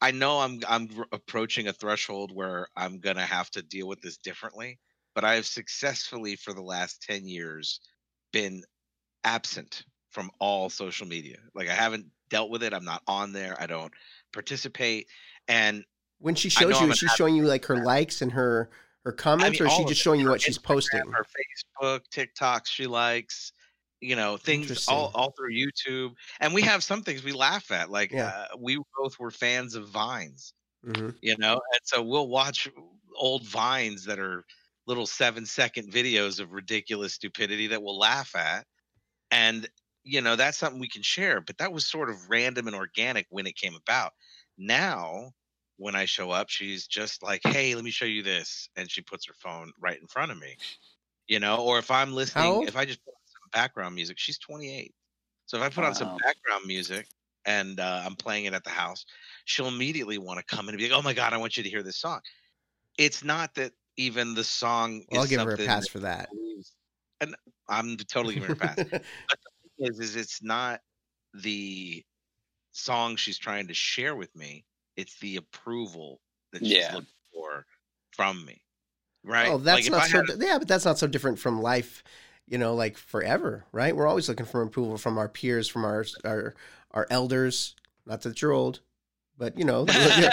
[0.00, 4.00] I know I'm I'm approaching a threshold where I'm going to have to deal with
[4.02, 4.78] this differently,
[5.14, 7.80] but I have successfully for the last 10 years
[8.34, 8.62] been
[9.24, 11.38] absent from all social media.
[11.54, 12.74] Like I haven't dealt with it.
[12.74, 13.56] I'm not on there.
[13.60, 13.92] I don't
[14.32, 15.06] participate
[15.48, 15.84] and
[16.18, 18.70] when she I shows you, an is she showing you like her likes and her
[19.04, 21.02] her comments, mean, or is she just showing you what she's posting?
[21.12, 21.26] her
[21.82, 23.52] Facebook, TikToks she likes,
[24.00, 26.14] you know, things all all through YouTube.
[26.40, 27.90] And we have some things we laugh at.
[27.90, 28.28] Like Yeah.
[28.28, 32.68] uh, we both were fans of Vines, hmm you know, and so we'll watch
[33.16, 34.44] old Vines that are
[34.86, 38.66] little seven second videos of ridiculous stupidity that we'll laugh at.
[39.30, 39.68] And
[40.04, 43.26] you know, that's something we can share, but that was sort of random and organic
[43.30, 44.12] when it came about.
[44.58, 45.32] Now,
[45.76, 49.02] when I show up, she's just like, "Hey, let me show you this," and she
[49.02, 50.56] puts her phone right in front of me.
[51.28, 54.38] You know, or if I'm listening, if I just put on some background music, she's
[54.38, 54.94] 28.
[55.46, 57.08] So if I put on some background music
[57.46, 59.04] and uh, I'm playing it at the house,
[59.46, 61.62] she'll immediately want to come in and be like, "Oh my god, I want you
[61.62, 62.20] to hear this song."
[62.98, 66.28] It's not that even the song Well, I'll is give her a pass for that.
[67.20, 67.34] and
[67.68, 68.78] I'm totally giving her a pass
[69.78, 70.80] is, is it's not
[71.34, 72.04] the
[72.72, 74.64] song she's trying to share with me
[74.96, 76.20] it's the approval
[76.52, 76.94] that she's Yeah.
[76.94, 77.64] looking for
[78.12, 78.60] from me
[79.24, 80.18] right Oh, that's Like, not so.
[80.18, 82.02] had- yeah, but that's not so different from life.
[82.46, 83.96] You know, like forever, right?
[83.96, 86.54] We're always looking for approval from our peers, from our our
[86.90, 87.74] our elders.
[88.04, 88.80] Not that you're old,
[89.38, 89.82] but you know.
[89.82, 90.30] like, Yeah.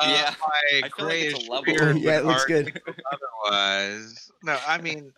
[0.00, 1.96] uh, my I feel like it's a level.
[1.98, 2.80] Yeah, it looks good.
[3.12, 5.12] otherwise no i mean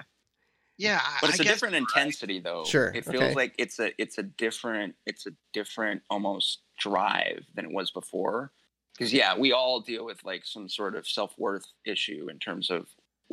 [0.77, 3.35] yeah but it's I a different intensity though Sure, it feels okay.
[3.35, 8.51] like it's a it's a different it's a different almost drive than it was before
[8.93, 12.87] because yeah we all deal with like some sort of self-worth issue in terms of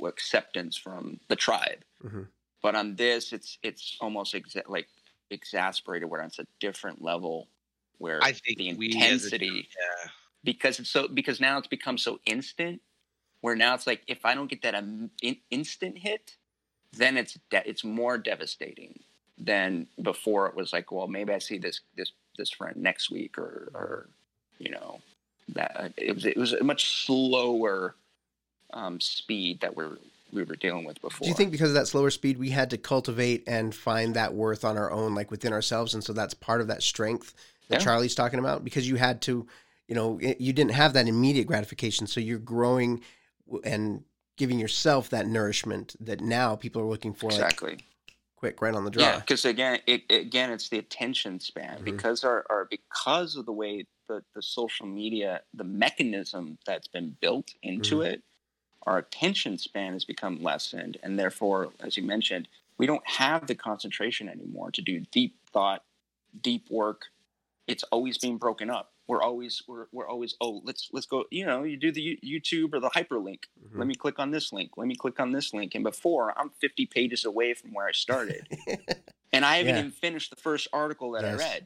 [0.06, 2.28] acceptance from the tribe Mhm.
[2.62, 4.88] but on this it's it's almost exa- like
[5.30, 7.48] exasperated where it's a different level
[8.02, 10.10] where i think the we intensity yeah.
[10.44, 12.82] because it's so because now it's become so instant
[13.42, 16.36] where now it's like if i don't get that um, in, instant hit
[16.94, 19.00] then it's de- it's more devastating
[19.38, 23.38] than before it was like well maybe i see this this this friend next week
[23.38, 24.10] or or
[24.58, 25.00] you know
[25.50, 27.96] that it was it was a much slower
[28.74, 29.98] um, speed that we're
[30.32, 32.70] we were dealing with before Do you think because of that slower speed, we had
[32.70, 36.34] to cultivate and find that worth on our own, like within ourselves, and so that's
[36.34, 37.34] part of that strength
[37.72, 37.86] that Yeah.
[37.86, 38.64] Charlie's talking about?
[38.64, 39.48] Because you had to,
[39.88, 43.02] you know, you didn't have that immediate gratification, so you're growing
[43.64, 44.04] and
[44.38, 47.78] giving yourself that nourishment that now people are looking for, like exactly
[48.36, 49.04] quick, right on the draw.
[49.04, 51.86] Yeah, because again, it, again, it's the attention span Mhm.
[51.86, 57.16] because our, our because of the way the, the social media, the mechanism that's been
[57.22, 58.14] built into Mhm.
[58.14, 58.24] it,
[58.88, 63.56] our attention span has become lessened, and therefore, as you mentioned, we don't have the
[63.56, 65.84] concentration anymore to do deep thought,
[66.42, 67.08] deep work.
[67.68, 68.92] It's always being broken up.
[69.08, 72.74] We're always we're, we're always oh let's let's go you know you do the YouTube
[72.74, 73.44] or the hyperlink.
[73.64, 73.78] Mhm.
[73.78, 74.72] let me click on this link.
[74.78, 75.76] Let me click on this link.
[75.76, 78.48] And before i'm 50 pages away from where i started.
[79.34, 79.80] And i haven't Yeah.
[79.80, 81.34] even finished the first article that Yes.
[81.36, 81.66] i read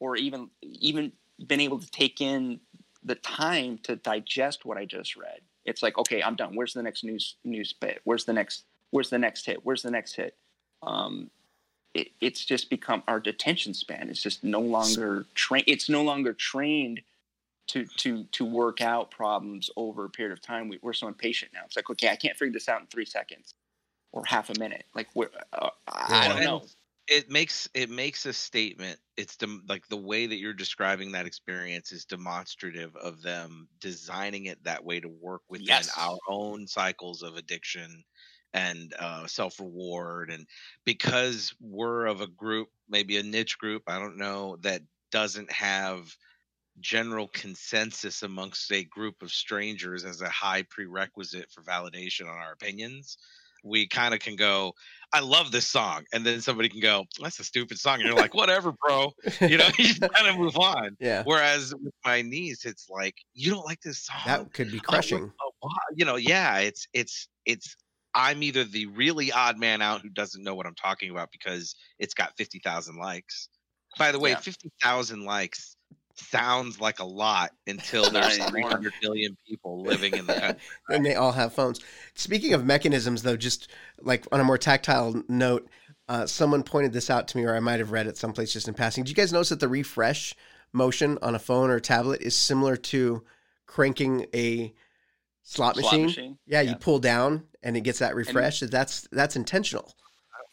[0.00, 1.12] or even even
[1.46, 2.60] been able to take in
[3.02, 5.40] the time to digest what i just read.
[5.64, 6.54] It's like okay i'm done.
[6.56, 8.00] Where's the next news news bit?
[8.04, 9.64] Where's the next where's the next hit?
[9.64, 10.36] Where's the next hit?
[10.82, 11.30] Um
[11.94, 16.32] it, it's just become our detention span It's just no longer trained it's no longer
[16.34, 17.02] trained
[17.68, 20.68] to to to work out problems over a period of time.
[20.68, 21.62] We, we're so impatient now.
[21.66, 23.54] It's like, okay, I can't figure this out in three seconds
[24.12, 24.86] or half a minute.
[24.94, 26.62] Like, we're, uh, I don't know.
[27.06, 31.26] it makes it makes a statement it's dem- like the way that you're describing that
[31.26, 35.96] experience is demonstrative of them designing it that way to work within Yes.
[35.96, 38.02] our own cycles of addiction
[38.54, 40.46] and uh, self-reward and
[40.86, 46.16] because we're of a group maybe a niche group i don't know that doesn't have
[46.80, 52.52] general consensus amongst a group of strangers as a high prerequisite for validation on our
[52.52, 53.18] opinions
[53.64, 54.72] we kind of can go
[55.14, 56.02] I love this song.
[56.12, 58.00] And then somebody can go, that's a stupid song.
[58.00, 59.12] And you're like, whatever, bro.
[59.40, 60.96] You know, you kind of move on.
[60.98, 64.18] yeah, Whereas with my niece, it's like, you don't like this song.
[64.26, 65.30] that could be Oh, crushing.
[65.40, 65.70] oh, wow.
[65.94, 67.76] You know, yeah, it's, it's, it's,
[68.14, 71.74] I'm either the really odd man out who doesn't know what I'm talking about because
[71.98, 73.48] it's got 50,000 likes.
[73.98, 74.38] By the way, Yeah.
[74.38, 75.76] 50,000 likes
[76.16, 78.70] sounds like a lot until there's anymore.
[78.70, 80.62] 300 million people living in the country.
[80.88, 81.80] and they all have phones.
[82.14, 83.68] Speaking of mechanisms, though, just
[84.00, 85.68] like on a more tactile note,
[86.08, 88.68] uh, someone pointed this out to me, or I might have read it someplace just
[88.68, 89.04] in passing.
[89.04, 90.34] Do you guys notice that the refresh
[90.72, 93.24] motion on a phone or tablet is similar to
[93.66, 94.74] cranking a
[95.44, 96.06] slot, Slot machine?
[96.06, 96.38] machine?
[96.46, 96.70] Yeah, Yeah.
[96.70, 98.60] you pull down and it gets that refresh.
[98.60, 99.94] That's that's intentional.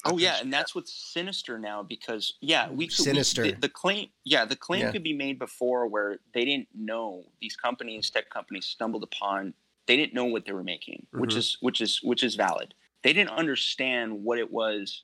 [0.03, 3.43] Oh yeah, and that's what's sinister now because yeah, we could- we- Sinister.
[3.43, 4.91] the, the claim, yeah, the claim Yeah.
[4.91, 9.53] could be made before where they didn't know these companies, tech companies, stumbled upon.
[9.85, 11.37] They didn't know what they were making, which Mhm.
[11.37, 12.73] is which is which is valid.
[13.03, 15.03] They didn't understand what it was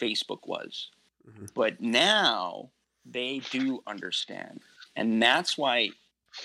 [0.00, 0.90] Facebook was,
[1.28, 1.52] Mhm.
[1.54, 2.70] but now
[3.04, 4.60] they do understand,
[4.96, 5.90] and that's why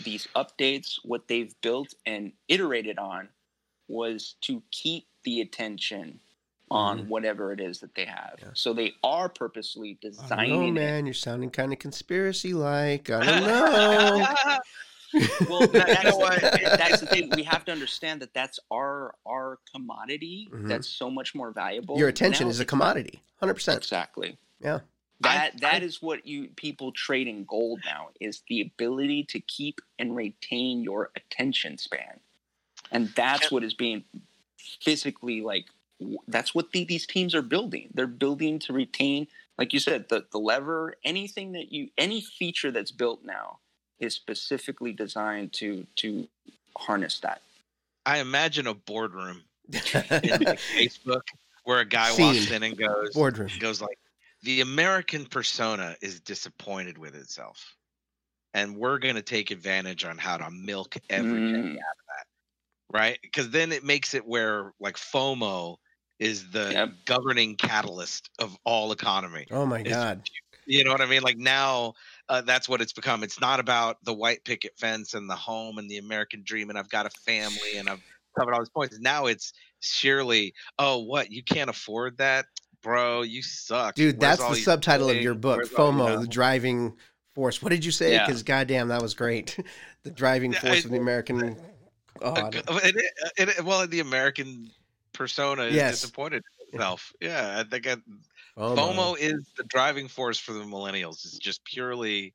[0.04, 3.30] these updates, what they've built and iterated on,
[3.88, 6.20] was to keep the attention
[6.70, 7.08] on Mhm.
[7.08, 8.36] whatever it is that they have.
[8.42, 8.50] Yeah.
[8.54, 10.72] So they are purposely I don't know, designing it.
[10.74, 11.06] man.
[11.06, 13.10] You're sounding kind of conspiracy like.
[13.10, 14.28] I don't know.
[15.50, 16.42] Well, that, that's, You know what?
[16.42, 17.30] that's the thing.
[17.36, 20.50] We have to understand that that's our our commodity.
[20.52, 20.68] Mhm.
[20.68, 21.98] That's so much more valuable.
[21.98, 23.22] Your attention Now is a commodity.
[23.40, 23.78] Hundred percent.
[23.78, 24.38] Exactly.
[24.60, 24.80] Yeah.
[25.22, 29.40] That I- that is what you people trade in gold now is the ability to
[29.40, 32.20] keep and retain your attention span,
[32.92, 34.04] and that's what is being
[34.82, 35.66] physically like.
[36.28, 37.90] That's what the, these teams are building.
[37.94, 39.28] They're building to retain,
[39.58, 40.94] like you said, the the lever.
[41.04, 43.58] Anything that you any feature that's built now
[44.00, 46.28] is specifically designed to to
[46.78, 47.42] harness that.
[48.06, 49.42] I imagine a boardroom
[49.74, 51.24] in like Facebook
[51.64, 52.26] where a guy Scene.
[52.36, 53.50] walks in and goes Boardroom.
[53.60, 53.98] goes like
[54.44, 57.76] the American persona is disappointed with itself.
[58.54, 61.78] And we're gonna take advantage on how to milk every penny Mm.
[61.78, 62.26] out of that.
[62.90, 63.20] Right?
[63.22, 65.78] Because then it makes it where like FOMO
[66.20, 66.90] is the Yep.
[67.06, 69.48] governing catalyst of all economy.
[69.52, 70.24] Oh my It's- god.
[70.66, 71.22] You know what I mean?
[71.22, 71.94] Like now,
[72.28, 73.24] uh, that's what it's become.
[73.24, 76.78] It's not about the white picket fence and the home and the American dream, and
[76.78, 78.02] I've got a family and I've
[78.38, 79.00] covered all these points.
[79.00, 81.32] Now it's surely, oh, what?
[81.32, 82.48] You can't afford that,
[82.88, 83.22] bro?
[83.24, 86.96] You suck, Dude, Where's that's the subtitle of your book, Where's FOMO, the driving
[87.36, 87.62] force.
[87.62, 88.14] What did you say?
[88.14, 88.26] Yeah.
[88.26, 89.60] Because goddamn, that was great.
[90.04, 91.40] the driving force I- of the American.
[92.20, 92.56] God.
[92.56, 92.96] it-
[93.38, 94.72] it- it- well, the American
[95.14, 96.00] persona is Yes.
[96.02, 97.12] disappointed in itself.
[97.22, 97.98] Yeah, I think I,
[98.58, 99.18] FOMO.
[99.20, 101.26] Is the driving force for the millennials.
[101.26, 102.34] It's just purely,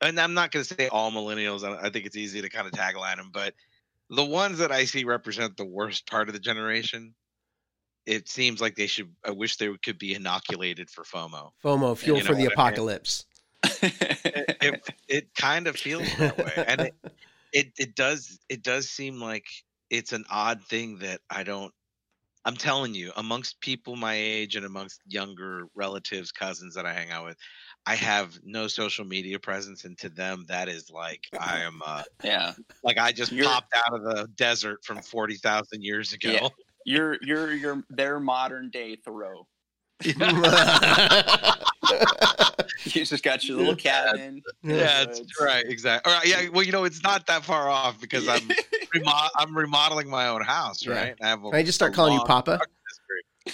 [0.00, 1.64] and I'm not going to say all millennials.
[1.64, 3.54] I, I think it's easy to kind of tagline them, but
[4.10, 7.14] the ones that I see represent the worst part of the generation
[8.06, 9.10] it seems like they should.
[9.24, 11.50] I wish they could be inoculated for FOMO.
[11.64, 12.52] FOMO, fuel You know for the what I mean?
[12.52, 13.26] apocalypse.
[13.82, 16.94] It, it, it kind of feels that way, and it,
[17.52, 19.46] it it does it does seem like
[19.90, 21.72] it's an odd thing that I don't.
[22.46, 27.10] I'm telling you, amongst people my age and amongst younger relatives, cousins that I hang
[27.10, 27.36] out with,
[27.84, 32.02] I have no social media presence, and to them, that is like I am, uh,
[32.24, 32.54] yeah.
[32.82, 36.30] like I just You're- popped out of the desert from forty thousand years ago.
[36.30, 36.48] Yeah.
[36.86, 39.46] You're you're you're their modern day Thoreau.
[42.84, 44.40] You just got your little cabin.
[44.62, 45.20] Yeah, Woods.
[45.20, 46.10] it's right, exactly.
[46.12, 46.48] All right, yeah.
[46.48, 48.48] Well, you know, it's not that far off because I'm
[48.94, 50.92] remo- I'm remodeling my own house, Yeah.
[50.94, 51.14] right?
[51.20, 52.58] I have a, Can I just start calling you Papa?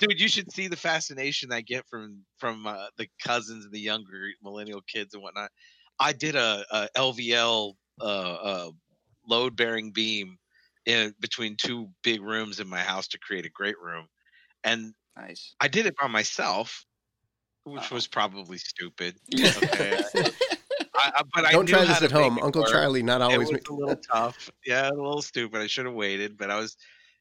[0.00, 3.80] Dude, you should see the fascination I get from from uh, the cousins and the
[3.80, 5.50] younger millennial kids and whatnot.
[6.00, 8.70] I did a, a LVL uh, uh,
[9.28, 10.38] load bearing beam
[10.86, 14.06] in between two big rooms in my house to create a great room,
[14.64, 15.54] and Nice.
[15.60, 16.84] I did it by myself,
[17.64, 17.94] which Uh-oh.
[17.94, 19.16] was probably stupid.
[19.32, 20.02] Okay.
[20.96, 22.38] I, I, but I Don't knew try this at home.
[22.42, 22.70] Uncle work.
[22.72, 23.48] Charlie not always.
[23.50, 23.62] It always.
[23.62, 24.50] was a little tough.
[24.66, 25.60] Yeah, a little stupid.
[25.60, 26.76] I should have waited, but I was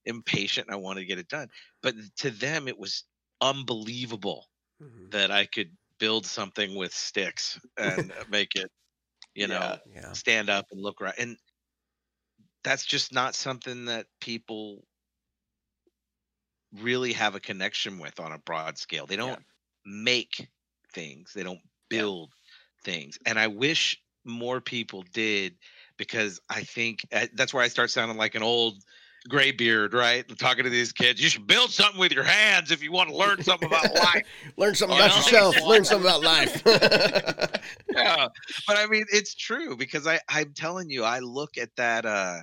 [0.05, 0.67] impatient.
[0.67, 1.47] and I wanted to get it done.
[1.81, 3.03] But to them, it was
[3.41, 4.47] unbelievable
[4.81, 5.11] Mhm.
[5.11, 8.71] that I could build something with sticks and make it,
[9.35, 10.01] you know, Yeah.
[10.01, 10.13] Yeah.
[10.13, 11.15] stand up and look right.
[11.17, 11.37] And
[12.63, 14.83] that's just not something that people
[16.81, 19.05] really have a connection with on a broad scale.
[19.05, 19.43] They don't
[19.85, 20.47] make
[20.93, 21.99] things, they don't Yeah.
[21.99, 22.33] build
[22.83, 23.17] things.
[23.25, 25.55] And I wish more people did
[25.97, 28.83] because I think uh, that's where I start sounding like an old
[29.29, 30.25] graybeard, right?
[30.37, 33.15] Talking to these kids, you should build something with your hands if you want to
[33.15, 34.23] learn something about life.
[34.57, 35.15] Learn something You about know?
[35.15, 35.61] yourself.
[35.65, 36.63] Learn something about life.
[36.65, 38.27] yeah,
[38.67, 42.05] but I mean, it's true because I I'm telling you, I look at that.
[42.05, 42.39] uh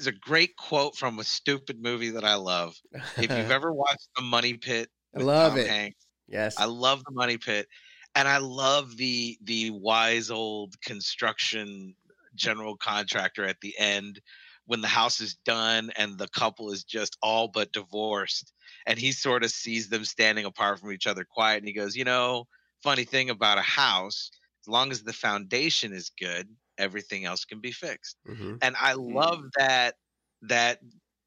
[0.00, 2.74] There's a great quote from a stupid movie that I love.
[3.18, 5.66] If you've ever watched The Money Pit, I love Tom it.
[5.66, 6.58] Hanks, yes.
[6.58, 7.68] I love The Money Pit,
[8.14, 11.94] and I love the the wise old construction
[12.34, 14.22] general contractor at the end
[14.64, 18.54] when the house is done and the couple is just all but divorced
[18.86, 21.96] and he sort of sees them standing apart from each other quiet and he goes
[21.96, 22.46] you know
[22.82, 24.30] funny thing about a house
[24.62, 26.48] as long as the foundation is good
[26.80, 28.16] everything else can be fixed.
[28.26, 28.58] Mhm.
[28.62, 29.94] and i love that
[30.42, 30.80] that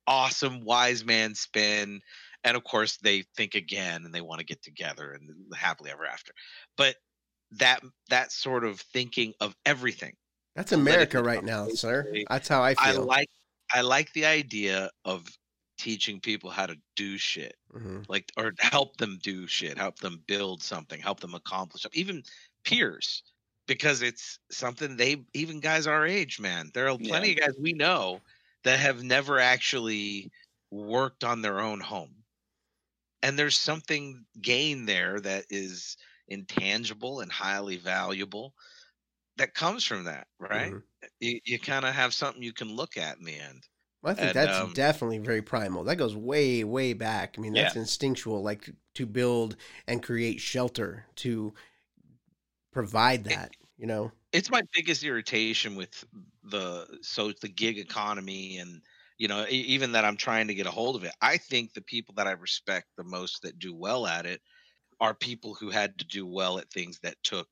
[0.08, 2.02] awesome wise man spin.
[2.44, 6.06] And of course they think again and they want to get together and happily ever
[6.06, 6.34] after.
[6.78, 6.98] But
[7.52, 10.16] that that sort of thinking of everything.
[10.56, 12.06] That's America right now, sir.
[12.30, 12.86] That's how I feel.
[12.86, 13.30] i like
[13.72, 15.26] i like the idea of
[15.78, 17.56] teaching people how to do shit.
[17.74, 18.06] Mhm.
[18.10, 22.00] like or help them do shit help them build something help them accomplish something.
[22.00, 22.24] Even
[22.66, 23.24] peers
[23.68, 27.74] because it's something they even guys our age man there are plenty of guys we
[27.74, 28.22] know
[28.64, 30.30] that have never actually
[30.72, 32.24] worked on their own home
[33.22, 35.98] and there's something gained there that is
[36.28, 38.54] intangible and highly valuable
[39.38, 40.84] that comes from that right Mhm.
[41.20, 43.68] you, you kind of have something you can look at in the end
[44.02, 45.84] Well, I think And, that's um, definitely very primal.
[45.86, 47.36] That goes way, way back.
[47.38, 47.76] I mean, that's Yeah.
[47.76, 49.56] instinctual, like to build
[49.88, 51.54] and create shelter to
[52.74, 53.52] provide that.
[53.78, 54.12] You know.
[54.32, 56.06] it's my biggest irritation with
[56.44, 58.84] the so the gig economy and
[59.18, 61.82] you know even that i'm trying to get a hold of it i think the
[61.82, 64.42] people that i respect the most that do well at it
[65.02, 67.50] are people who had to do well at things that took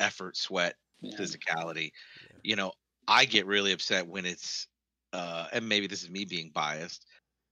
[0.00, 1.18] effort sweat Yeah.
[1.18, 2.38] physicality Yeah.
[2.42, 2.72] you know
[3.08, 4.68] i get really upset when it's
[5.12, 7.06] uh and maybe this is me being biased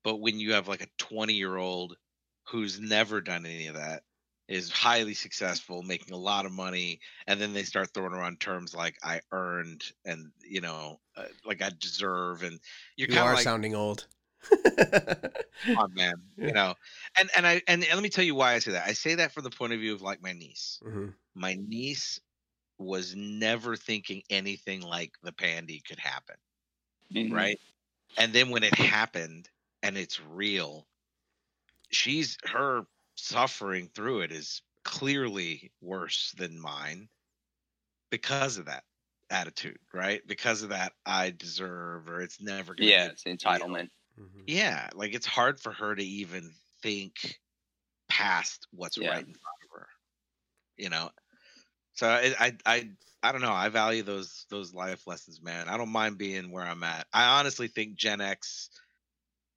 [0.04, 1.96] but when you have like a 20 year old
[2.48, 4.02] who's never done any of that
[4.48, 8.74] is highly successful making a lot of money and then they start throwing around terms
[8.74, 12.60] like i earned and you know uh, like i deserve and
[12.96, 14.08] you're You kind are of like sounding old.
[15.64, 16.74] come on man you know
[17.18, 19.14] and and i and, and let me tell you why i say that i say
[19.14, 21.14] that from the point of view of like my niece Mhm.
[21.34, 22.20] my niece
[22.78, 26.36] was never thinking anything like the pandy could happen
[27.10, 27.28] Mhm.
[27.30, 27.58] right
[28.16, 29.50] and then when it happened
[29.82, 30.88] and it's real
[31.90, 32.82] she's her
[33.16, 37.08] suffering through it is clearly worse than mine
[38.10, 38.84] because of that
[39.30, 43.90] attitude right because of that i deserve or it's never gonna Yeah, get it's entitlement.
[44.18, 44.46] Mhm.
[44.46, 46.52] yeah like it's hard for her to even
[46.82, 47.40] think
[48.08, 49.02] past what's Yeah.
[49.02, 49.88] right in front of her
[50.76, 51.10] you know
[51.94, 52.90] so I, I i
[53.22, 56.64] i don't know i value those those life lessons man i don't mind being where
[56.64, 58.70] i'm at i honestly think gen x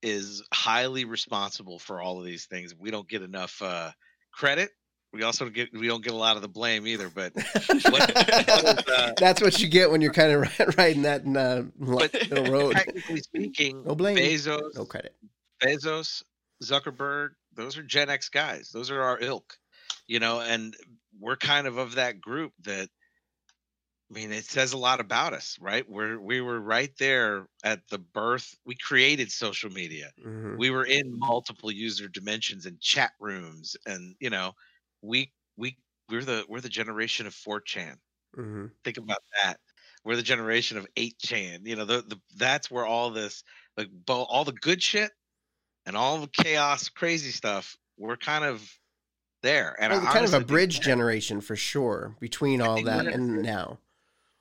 [0.02, 3.90] is highly responsible for all of these things we don't get enough uh
[4.32, 4.70] credit
[5.14, 7.10] We also get we don't get a lot of the blame either.
[7.10, 8.12] But what,
[8.90, 12.74] uh, That's what you get when you're kind of riding that uh, But middle road.
[12.74, 14.18] technically speaking, No blame.
[14.18, 15.16] Bezos, No credit.
[15.64, 16.22] Bezos,
[16.62, 18.72] Zuckerberg, those are Gen X guys.
[18.74, 19.58] Those are our ilk,
[20.08, 20.76] you know, and
[21.18, 22.90] we're kind of of that group that
[24.10, 25.88] I mean, it says a lot about us, right?
[25.90, 28.56] We're we were right there at the birth.
[28.64, 30.12] We created social media.
[30.24, 30.58] Mhm.
[30.58, 34.54] We were in multiple user dimensions and chat rooms, and you know,
[35.02, 35.78] we we
[36.10, 37.98] we're the we're the generation of 4chan.
[38.38, 38.72] Mhm.
[38.84, 39.60] Think about that.
[40.04, 41.66] We're the generation of 8chan.
[41.66, 43.44] You know, the, the that's where all this
[43.76, 45.12] like bo- all the good shit
[45.88, 47.76] and all the chaos, crazy stuff.
[47.98, 48.72] We're kind of
[49.42, 53.80] there, and Well, kind of a bridge generation for sure between all that and now.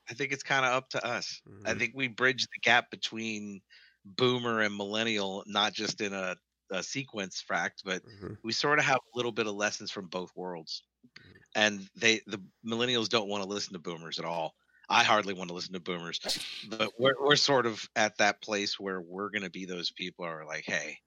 [0.08, 1.40] I think it's kind of up to us.
[1.64, 1.78] I Mhm.
[1.78, 3.62] think we bridge the gap between
[4.04, 6.36] boomer and millennial, not just in a,
[6.70, 8.36] a sequence fact, but Mhm.
[8.42, 10.82] we sort of have a little bit of lessons from both worlds.
[11.06, 11.38] Mm-hmm.
[11.56, 14.54] And they the millennials don't want to listen to boomers at all.
[14.88, 16.20] I hardly want to listen to boomers,
[16.68, 20.26] but we're we're sort of at that place where we're going to be those people
[20.26, 20.98] who are like, hey,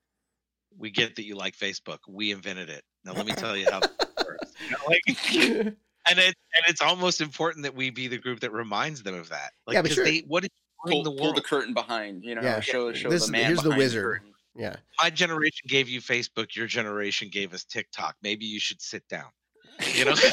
[0.75, 1.99] we get that you like Facebook.
[2.07, 2.83] We invented it.
[3.05, 3.81] Now let me tell you how.
[3.81, 3.91] this
[4.25, 5.77] works." You know, like,
[6.09, 9.29] and it and it's almost important that we be the group that reminds them of
[9.29, 9.51] that.
[9.65, 10.05] Like, Yeah, but 'cause sure.
[10.05, 12.59] they, what did you bring Pull, the pull the curtain behind, you know, Yeah.
[12.59, 14.19] show show This- the man here's the wizard.
[14.21, 14.33] curtain.
[14.55, 14.75] yeah.
[15.01, 16.55] My generation gave you Facebook.
[16.55, 18.15] Your generation gave us TikTok.
[18.21, 19.29] Maybe you should sit down.
[19.93, 20.15] You know,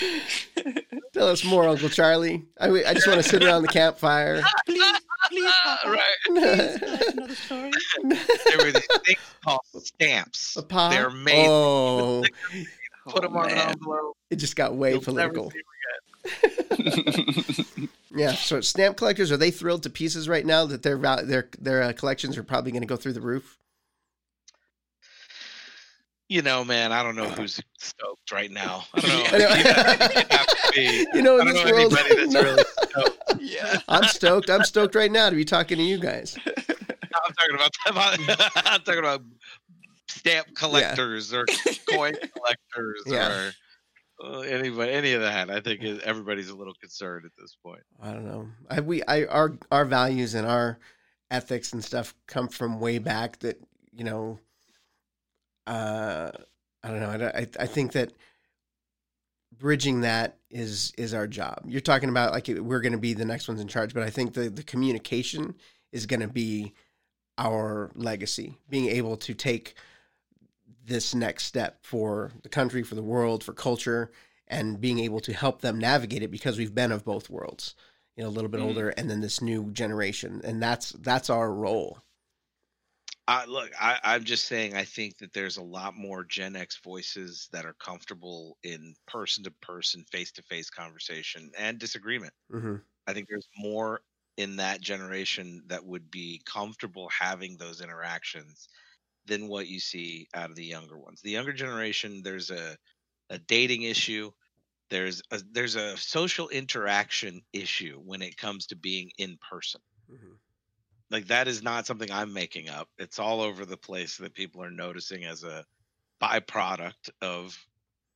[1.12, 2.44] Tell us more, Uncle Charlie.
[2.58, 4.42] I, I just want to sit around the campfire.
[4.66, 4.92] please,
[5.28, 5.90] please, Papa.
[5.90, 6.16] right?
[7.12, 7.70] another story.
[8.04, 10.54] There were these things called stamps.
[10.68, 10.94] Papa?
[10.94, 11.46] They're made.
[11.48, 12.24] Oh,
[13.08, 14.16] Put them on an envelope.
[14.30, 15.52] it just got way You'll political.
[18.14, 18.32] Yeah.
[18.32, 21.92] So stamp collectors are they thrilled to pieces right now that their their their uh,
[21.92, 23.56] collections are probably going to go through the roof?
[26.28, 28.84] You know, man, I don't know who's stoked right now.
[28.94, 29.24] I don't know.
[29.32, 29.58] Anyway.
[29.58, 31.06] You have to be.
[31.14, 31.92] You know, in this world,
[32.32, 32.40] no.
[32.42, 32.62] really
[33.40, 34.48] yeah, I'm stoked.
[34.50, 36.36] I'm stoked right now to be talking to you guys.
[36.46, 37.70] I'm talking about
[38.66, 39.22] I'm talking about
[40.20, 41.44] stamp collectors or
[41.90, 43.50] coin collectors Yeah.
[44.22, 45.50] or anybody any of that.
[45.50, 47.82] I think everybody's a little concerned at this point.
[48.02, 48.48] I don't know.
[48.70, 50.78] I we I our our values and our
[51.30, 53.38] ethics and stuff come from way back.
[53.40, 53.58] That
[53.92, 54.38] you know,
[55.66, 56.30] uh,
[56.82, 57.10] I don't know.
[57.10, 58.12] I I, I think that
[59.58, 61.62] bridging that is is our job.
[61.66, 64.10] You're talking about like we're going to be the next ones in charge, but I
[64.10, 65.54] think the the communication
[65.92, 66.72] is going to be
[67.38, 68.58] our legacy.
[68.68, 69.74] Being able to take
[70.90, 74.12] this next step for the country, for the world, for culture,
[74.48, 77.76] and being able to help them navigate it because we've been of both worlds.
[78.16, 78.60] You know, a little bit Mhm.
[78.60, 82.02] older, and then this new generation, and that's that's our role.
[83.28, 84.74] I look, I, I'm just saying.
[84.74, 89.44] I think that there's a lot more Gen X voices that are comfortable in person
[89.44, 92.34] to person, face to face conversation and disagreement.
[92.50, 94.02] hmm I think there's more
[94.38, 98.68] in that generation that would be comfortable having those interactions
[99.26, 101.20] than what you see out of the younger ones.
[101.22, 102.76] The younger generation, there's a
[103.30, 104.32] a dating issue.
[104.90, 109.82] There's a there's a social interaction issue when it comes to being in person.
[110.08, 110.34] hmm
[111.10, 112.88] Like that is not something I'm making up.
[112.98, 115.66] It's all over the place that people are noticing as a
[116.22, 117.58] byproduct of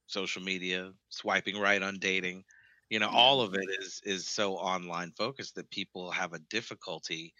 [0.06, 2.44] social media, swiping right on dating.
[2.90, 7.34] You know, all of it is is so online focused that people have a difficulty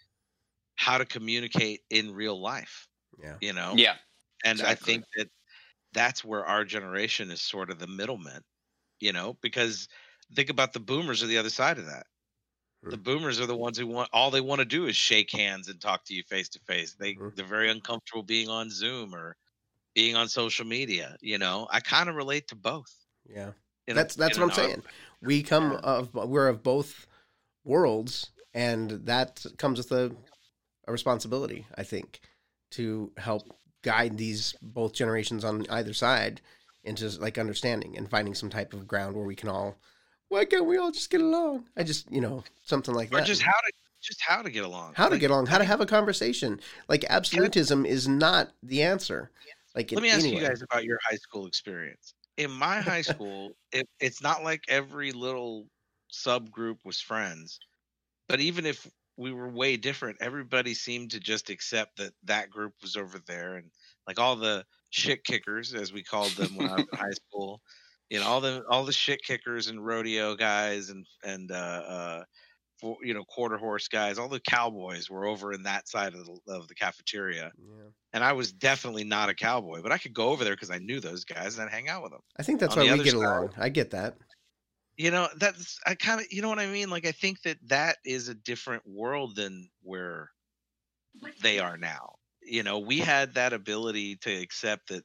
[0.75, 2.87] how to communicate in real life,
[3.21, 3.35] Yeah.
[3.41, 3.73] you know?
[3.75, 3.95] Yeah.
[4.43, 5.29] And I think that
[5.93, 8.41] that's where our generation is sort of the middleman,
[8.99, 9.87] you know, because
[10.35, 12.05] think about the boomers are the other side of that.
[12.87, 15.69] The boomers are the ones who want all they want to do is shake hands
[15.69, 16.93] and talk to you face to face.
[16.93, 17.35] They Mhm.
[17.35, 19.35] they're very uncomfortable being on Zoom or
[19.95, 21.67] being on social media, you know.
[21.71, 22.93] I kind of relate to both.
[23.27, 23.53] Yeah.
[23.87, 24.83] in a- That's that's what I'm an saying.
[25.21, 25.79] We come Yeah.
[25.79, 27.07] of we're of both
[27.63, 30.15] worlds, and that comes with a,
[30.87, 32.19] a responsibility, I think,
[32.75, 33.43] to help
[33.83, 36.41] guide these both generations on either side
[36.83, 39.77] into like understanding and finding some type of ground where we can all.
[40.29, 41.65] Why can't we all just get along?
[41.77, 43.27] I just you know something like or that.
[43.27, 43.71] just how to
[44.01, 44.93] just how to get along.
[44.95, 46.59] how to get along, how to have a conversation.
[46.87, 49.31] Like absolutism is not the answer.
[49.75, 52.13] Like Let me ask any you guys about your high school experience.
[52.37, 55.67] In my high school, it, it's not like every little
[56.11, 57.59] subgroup was friends,
[58.27, 58.87] but even if
[59.17, 63.55] we were way different, everybody seemed to just accept that that group was over there,
[63.55, 63.69] and
[64.07, 67.61] like all the shit kickers, as we called them when I was in high school,
[68.09, 72.23] you know, all the all the shit kickers and rodeo guys and and uh, uh,
[72.79, 76.25] for you know quarter horse guys, all the cowboys were over in that side of
[76.25, 77.89] the of the cafeteria, Yeah.
[78.13, 80.77] and I was definitely not a cowboy, but I could go over there because I
[80.79, 82.21] knew those guys and I'd hang out with them.
[82.37, 83.53] I think that's On why we get side- along.
[83.57, 84.17] I get that.
[84.97, 86.89] You know, that's I kind of you know what I mean.
[86.89, 90.29] Like I think that that is a different world than where
[91.41, 92.15] they are now.
[92.41, 95.03] You know, we had that ability to accept that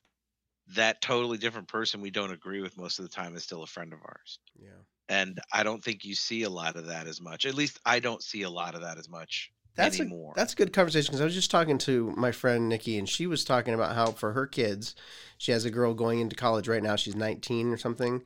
[0.76, 3.66] that totally different person we don't agree with most of the time is still a
[3.66, 4.38] friend of ours.
[4.56, 4.68] Yeah.
[5.08, 7.44] And I don't think you see a lot of that as much.
[7.44, 10.56] At least I don't see a lot of that as much That's a, that's a
[10.56, 13.72] good conversation because I was just talking to my friend Nikki, and she was talking
[13.72, 14.94] about how for her kids,
[15.38, 16.96] she has a girl going into college right now.
[16.96, 18.22] She's 19 or something,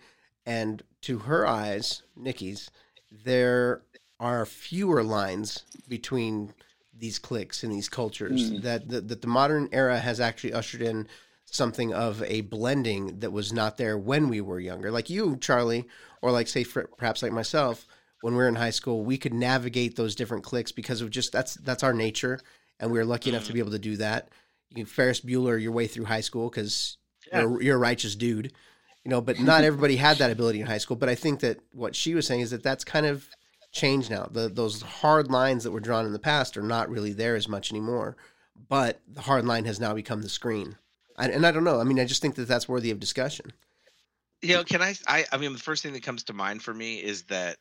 [0.47, 2.71] and to her eyes, Nikki's,
[3.11, 3.83] there
[4.21, 6.55] are fewer lines between
[6.97, 8.53] these cliques and these cultures.
[8.53, 8.63] Mm.
[8.63, 11.09] That, that that the modern era has actually ushered in
[11.45, 14.91] something of a blending that was not there when we were younger.
[14.91, 15.87] Like you, Charlie,
[16.23, 17.87] or like say for, perhaps like myself,
[18.23, 21.33] when we were in high school, we could navigate those different cliques because of just
[21.33, 22.41] that's that's our nature,
[22.81, 24.29] and we were lucky enough to be able to do that.
[24.71, 26.97] You can Ferris Bueller your way through high school because
[27.31, 27.41] Yeah.
[27.43, 28.53] you're, you're a righteous dude,
[29.05, 29.21] you know.
[29.21, 30.97] But not everybody had that ability in high school.
[30.97, 33.29] But I think that what she was saying is that that's kind of
[33.73, 34.29] changed now.
[34.31, 37.49] The those hard lines that were drawn in the past are not really there as
[37.49, 38.17] much anymore.
[38.69, 40.77] But the hard line has now become the screen.
[41.17, 41.81] I, and I don't know.
[41.81, 43.53] I mean, I just think that that's worthy of discussion.
[44.43, 46.73] you know, can I, I I mean the first thing that comes to mind for
[46.75, 47.57] me is that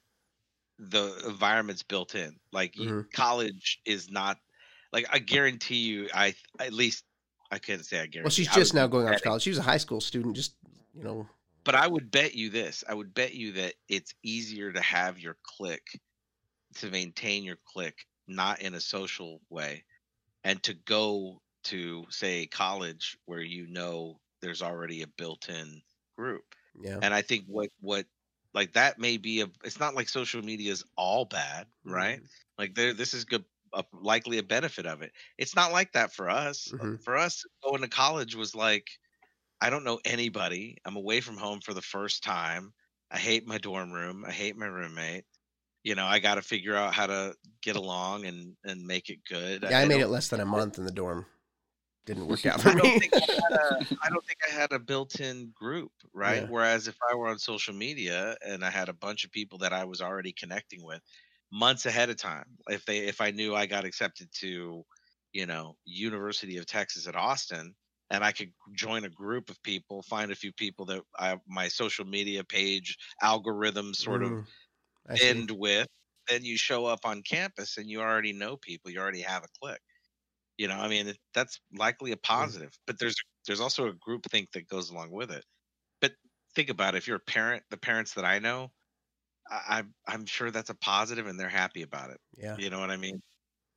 [0.79, 2.35] the environment's built in.
[2.51, 3.11] Like Mhm.
[3.11, 4.37] college is not
[4.91, 7.03] like I guarantee you I at least
[7.51, 8.21] I couldn't say I guarantee.
[8.23, 9.43] Well, she's just now going off to college.
[9.43, 10.53] She was a high school student, just
[10.93, 11.27] you know.
[11.65, 12.83] But I would bet you this.
[12.87, 15.99] I would bet you that it's easier to have your clique
[16.75, 19.85] to maintain your clique not in a social way
[20.43, 25.83] and to go to say college where you know there's already a built-in
[26.17, 26.55] group.
[26.75, 27.01] Yeah.
[27.01, 28.05] and i think what what
[28.53, 32.25] like that may be a it's not like social media is all bad right Mm-hmm.
[32.57, 36.13] like there this is good a, likely a benefit of it it's not like that
[36.13, 37.03] for us Mhm.
[37.03, 38.87] for us going to college was like
[39.64, 42.74] i don't know anybody i'm away from home for the first time
[43.11, 45.24] i hate my dorm room i hate my roommate
[45.84, 49.20] you know i got to figure out how to get along and and make it
[49.28, 51.26] good Yeah, I made it less than a month in the dorm.
[52.05, 52.99] Didn't work out I for don't me.
[52.99, 56.41] think I had a, I don't think I had a built-in group, right?
[56.43, 56.49] Yeah.
[56.49, 59.72] Whereas if I were on social media and I had a bunch of people that
[59.72, 61.01] I was already connecting with
[61.51, 64.84] months ahead of time, if they if I knew I got accepted to,
[65.32, 67.74] you know, University of Texas at Austin,
[68.09, 71.67] and I could join a group of people, find a few people that I my
[71.69, 74.45] social media page algorithm sort of Mm,
[75.07, 75.39] I see.
[75.39, 75.87] end with,
[76.29, 79.47] then you show up on campus and you already know people, you already have a
[79.61, 79.79] clique.
[80.57, 83.15] You know, I mean, it- that's likely a positive, but there's
[83.47, 85.45] there's also a group think that goes along with it.
[86.01, 86.15] But
[86.55, 88.73] think about it, if you're a parent, the parents that I know,
[89.49, 92.21] I, I'm I'm sure that's a positive and they're happy about it.
[92.37, 92.57] yeah.
[92.57, 93.21] You know what I mean?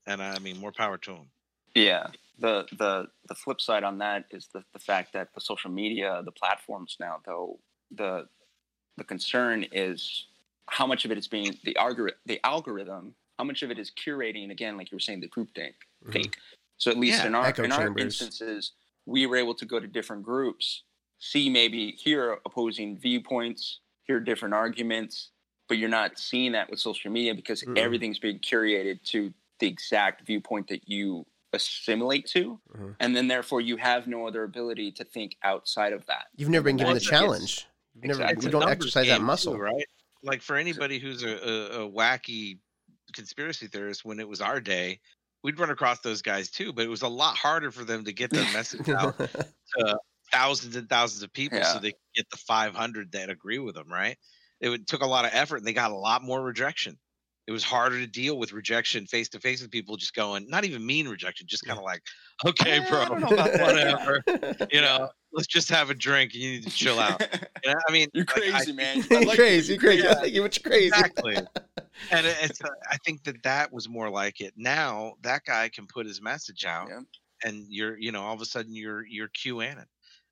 [0.07, 1.33] And I mean, more power to them.
[1.77, 2.09] Yeah.
[2.39, 6.23] The the the flip side on that is the, the fact that the social media,
[6.25, 7.61] the platforms now, though,
[7.91, 8.29] the
[8.99, 10.27] the concern is
[10.71, 13.91] how much of it is being the algorithm the algorithm, how much of it is
[13.93, 16.13] curating again, like you were saying, the group think Mhm.
[16.13, 16.37] take.
[16.79, 18.21] So at least Yeah, in our in our chambers.
[18.21, 18.73] instances,
[19.07, 20.85] we were able to go to different groups,
[21.19, 25.31] see maybe hear opposing viewpoints, hear different arguments,
[25.69, 27.77] but you're not seeing that with social media because Mm-mm.
[27.77, 31.27] everything's being curated to the exact viewpoint that you
[31.57, 32.97] assimilate to Mhm.
[33.01, 36.65] and then therefore you have no other ability to think outside of that You've never
[36.65, 37.67] been given Well, the it's- it's- challenge.
[37.95, 39.59] You've never, It's you don't exercise that game, too, muscle.
[39.59, 39.87] right?
[40.23, 42.59] Like for anybody who's a, a, a wacky
[43.15, 45.01] conspiracy theorist, when it was our day,
[45.43, 46.73] we'd run across those guys too.
[46.73, 49.17] But it was a lot harder for them to get their message out
[49.79, 49.99] to
[50.33, 53.89] thousands and thousands of people, so they could get the 500 that agree with them.
[53.91, 54.19] Right?
[54.61, 56.99] It would, took a lot of effort, and they got a lot more rejection.
[57.47, 60.65] It was harder to deal with rejection face to face with people just going, not
[60.65, 62.03] even mean rejection, just kind of like,
[62.45, 64.23] okay, bro, know whatever.
[64.73, 66.33] You know, let's just have a drink.
[66.35, 67.21] And you need to chill out.
[67.65, 70.07] You know, I mean, you're like, I crazy man You're I like crazy, you're crazy.
[70.07, 70.87] I think you're crazy.
[70.87, 71.37] exactly
[72.13, 75.69] and it- it's uh, i think that that was more like it now that guy
[75.71, 77.01] can put his message out Yeah.
[77.45, 79.85] and you're you know all of a sudden you're you're qanon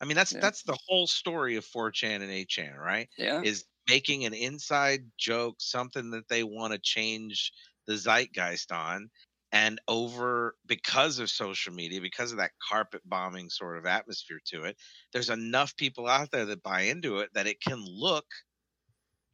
[0.04, 0.40] i mean that's Yeah.
[0.40, 5.56] that's the whole story of 4chan and 8chan right yeah is making an inside joke
[5.60, 7.52] something that they want to change
[7.86, 9.10] the zeitgeist on
[9.52, 14.64] and over because of social media because of that carpet bombing sort of atmosphere to
[14.64, 14.76] it
[15.12, 18.26] there's enough people out there that buy into it that it can look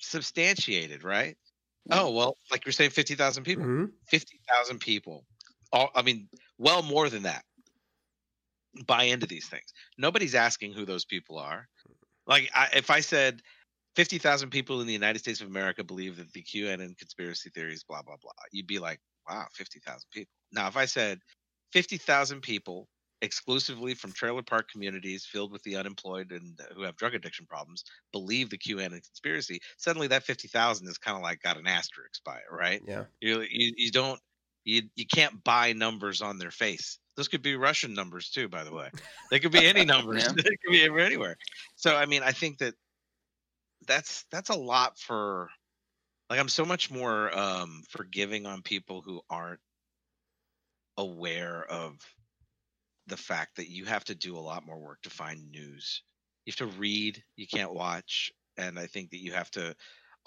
[0.00, 1.36] substantiated right
[1.84, 2.00] Yeah.
[2.00, 3.92] oh well like you're saying 50,000 people Mhm.
[4.08, 5.26] 50,000 people
[5.72, 7.44] all i mean well more than that
[8.86, 11.68] buy into these things nobody's asking who those people are
[12.26, 13.42] like I, if i said
[13.96, 18.02] 50,000 people in the United States of America believe that the QAnon conspiracy theories, blah,
[18.02, 18.32] blah, blah.
[18.52, 20.30] You'd be like, wow, 50,000 people.
[20.52, 21.18] Now, if I said
[21.72, 22.88] 50,000 people
[23.22, 27.84] exclusively from trailer park communities filled with the unemployed and who have drug addiction problems
[28.12, 32.36] believe the QAnon conspiracy, suddenly that 50,000 is kind of like got an asterisk by
[32.36, 32.80] it, right?
[32.86, 33.04] Yeah.
[33.20, 34.20] You, you, you don't,
[34.64, 36.98] you, you can't buy numbers on their face.
[37.16, 38.90] Those could be Russian numbers too, by the way.
[39.30, 40.22] They could be any numbers.
[40.22, 40.32] Yeah.
[40.36, 41.36] they could be anywhere.
[41.76, 42.74] So, I mean, I think that
[43.86, 45.48] that's that's a lot for
[46.28, 49.60] like i'm so much more um forgiving on people who aren't
[50.96, 51.94] aware of
[53.06, 56.02] the fact that you have to do a lot more work to find news
[56.44, 59.74] you have to read you can't watch and i think that you have to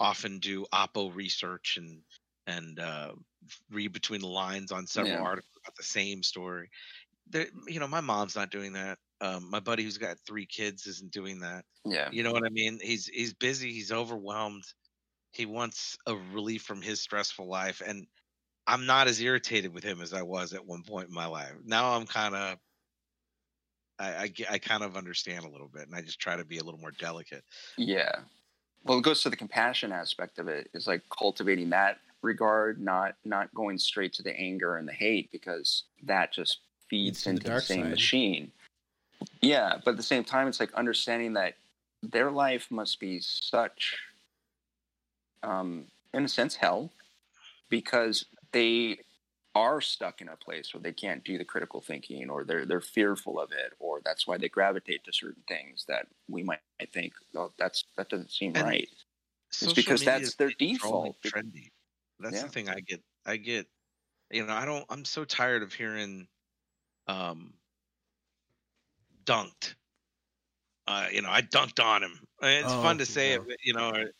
[0.00, 2.00] often do oppo research and
[2.46, 3.14] and uh,
[3.70, 5.24] read between the lines on several Yeah.
[5.24, 6.68] articles about the same story
[7.26, 10.86] there you know my mom's not doing that um, my buddy who's got three kids
[10.86, 12.12] isn't doing that Yeah.
[12.12, 12.78] you know what I mean?
[12.80, 14.64] He's he's busy, he's overwhelmed.
[15.32, 18.06] He wants a relief from his stressful life and
[18.66, 21.54] I'm not as irritated with him as I was at one point in my life.
[21.64, 22.58] Now I'm kind of
[23.98, 26.58] I, I I kind of understand a little bit and I just try to be
[26.58, 27.44] a little more delicate.
[27.76, 28.24] Yeah.
[28.84, 30.70] Well, it goes to the compassion aspect of it.
[30.74, 35.30] Is like cultivating that regard, not not going straight to the anger and the hate,
[35.30, 36.58] because that just
[36.88, 37.90] feeds the into the, dark same side.
[37.90, 38.52] machine.
[39.40, 41.54] Yeah, but at the same time, it's like understanding that
[42.02, 43.96] their life must be such,
[45.42, 46.90] um, in a sense, hell,
[47.70, 48.98] because they
[49.54, 52.80] are stuck in a place where they can't do the critical thinking, or they're they're
[52.80, 56.58] fearful of it, or that's why they gravitate to certain things that we might
[56.92, 58.88] think, oh, that's that doesn't seem And right.
[59.62, 61.16] It's because that's their default.
[61.22, 61.70] trendy.
[62.24, 62.42] That's Yeah.
[62.44, 63.66] the thing I get I get
[64.30, 66.28] you know, I don't I'm so tired of hearing
[67.08, 67.54] um
[69.24, 69.74] dunked.
[70.86, 72.20] Uh, you know, I dunked on him.
[72.42, 74.10] It's Oh, fun to say it, you know, or,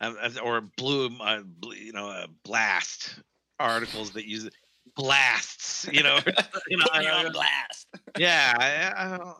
[0.00, 1.42] um, or blew, uh,
[1.72, 3.18] you know, uh, blast
[3.60, 4.54] articles that use it.
[4.96, 5.86] blasts.
[5.92, 6.18] You know,
[6.68, 7.88] you know, Put me I- I- on blast.
[8.16, 8.54] yeah.
[8.58, 9.36] I, I don't,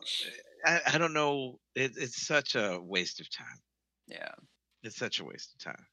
[0.66, 1.58] I, I don't know.
[1.74, 3.60] It, it's such a waste of time.
[4.06, 4.32] Yeah.
[4.82, 5.86] It's such a waste of time.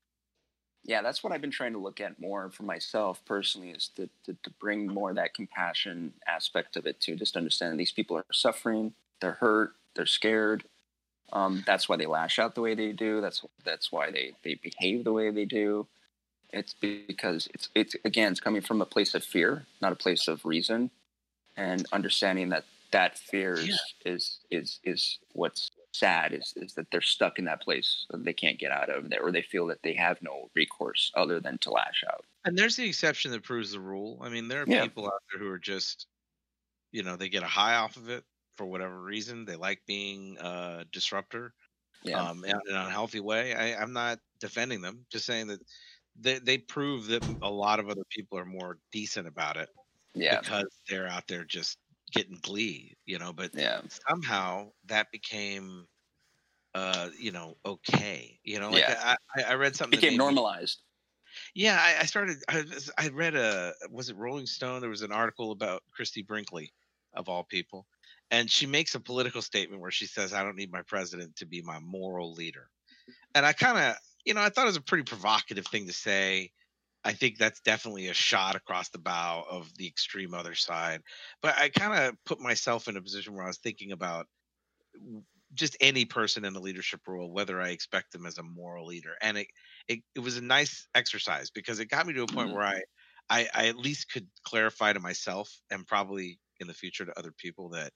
[0.84, 4.09] Yeah that's what i've been trying to look at more for myself personally is to,
[4.25, 8.17] to, to bring more of that compassion aspect of it to just understand these people
[8.17, 10.63] are suffering they're hurt they're scared.
[11.34, 14.55] Um, that's why they lash out the way they do that's that's why they, they
[14.55, 15.88] behave the way they do.
[16.51, 20.27] It's because it's it's again it's coming from a place of fear not a place
[20.27, 20.91] of reason.
[21.55, 27.01] And understanding that that fear is is is, is what's sad is, is that they're
[27.01, 29.83] stuck in that place that they can't get out of there or they feel that
[29.83, 33.71] they have no recourse other than to lash out And there's the exception that proves
[33.71, 34.19] the rule.
[34.21, 34.87] I mean, there are Yeah.
[34.87, 36.07] people out there who are just,
[36.91, 38.25] you know, they get a high off of it
[38.57, 39.45] for whatever reason.
[39.45, 41.55] They like being a disruptor
[42.01, 43.55] yeah um, in an unhealthy way.
[43.55, 45.61] I, I'm not defending them, just saying that
[46.15, 49.69] they, they prove that a lot of other people are more decent about it
[50.13, 51.79] yeah because they're out there just
[52.12, 53.34] getting glee, you know.
[53.34, 55.88] But yeah somehow that became,
[56.74, 58.39] uh, you know, okay.
[58.43, 59.16] You know, like Yeah.
[59.36, 60.82] I, I, read something that became made me- normalized
[61.53, 62.38] yeah, I, I started.
[62.47, 62.64] I,
[62.97, 64.82] I read a was it Rolling Stone?
[64.82, 66.74] There was an article about Christie Brinkley,
[67.14, 67.88] of all people,
[68.32, 71.45] and she makes a political statement where she says, "I don't need my president to
[71.45, 72.70] be my moral leader,"
[73.36, 73.95] and I kind of,
[74.26, 76.51] you know, I thought it was a pretty provocative thing to say.
[77.04, 81.02] I think that's definitely a shot across the bow of the extreme other side.
[81.41, 84.28] But I kind of put myself in a position where I was thinking about
[85.54, 89.16] just any person in a leadership role, whether I expect them as a moral leader.
[89.22, 89.47] And it,
[89.88, 92.54] it, it was a nice exercise because it got me to a point Mhm.
[92.54, 92.82] where I,
[93.30, 97.34] I, I at least could clarify to myself and probably in the future to other
[97.34, 97.91] people that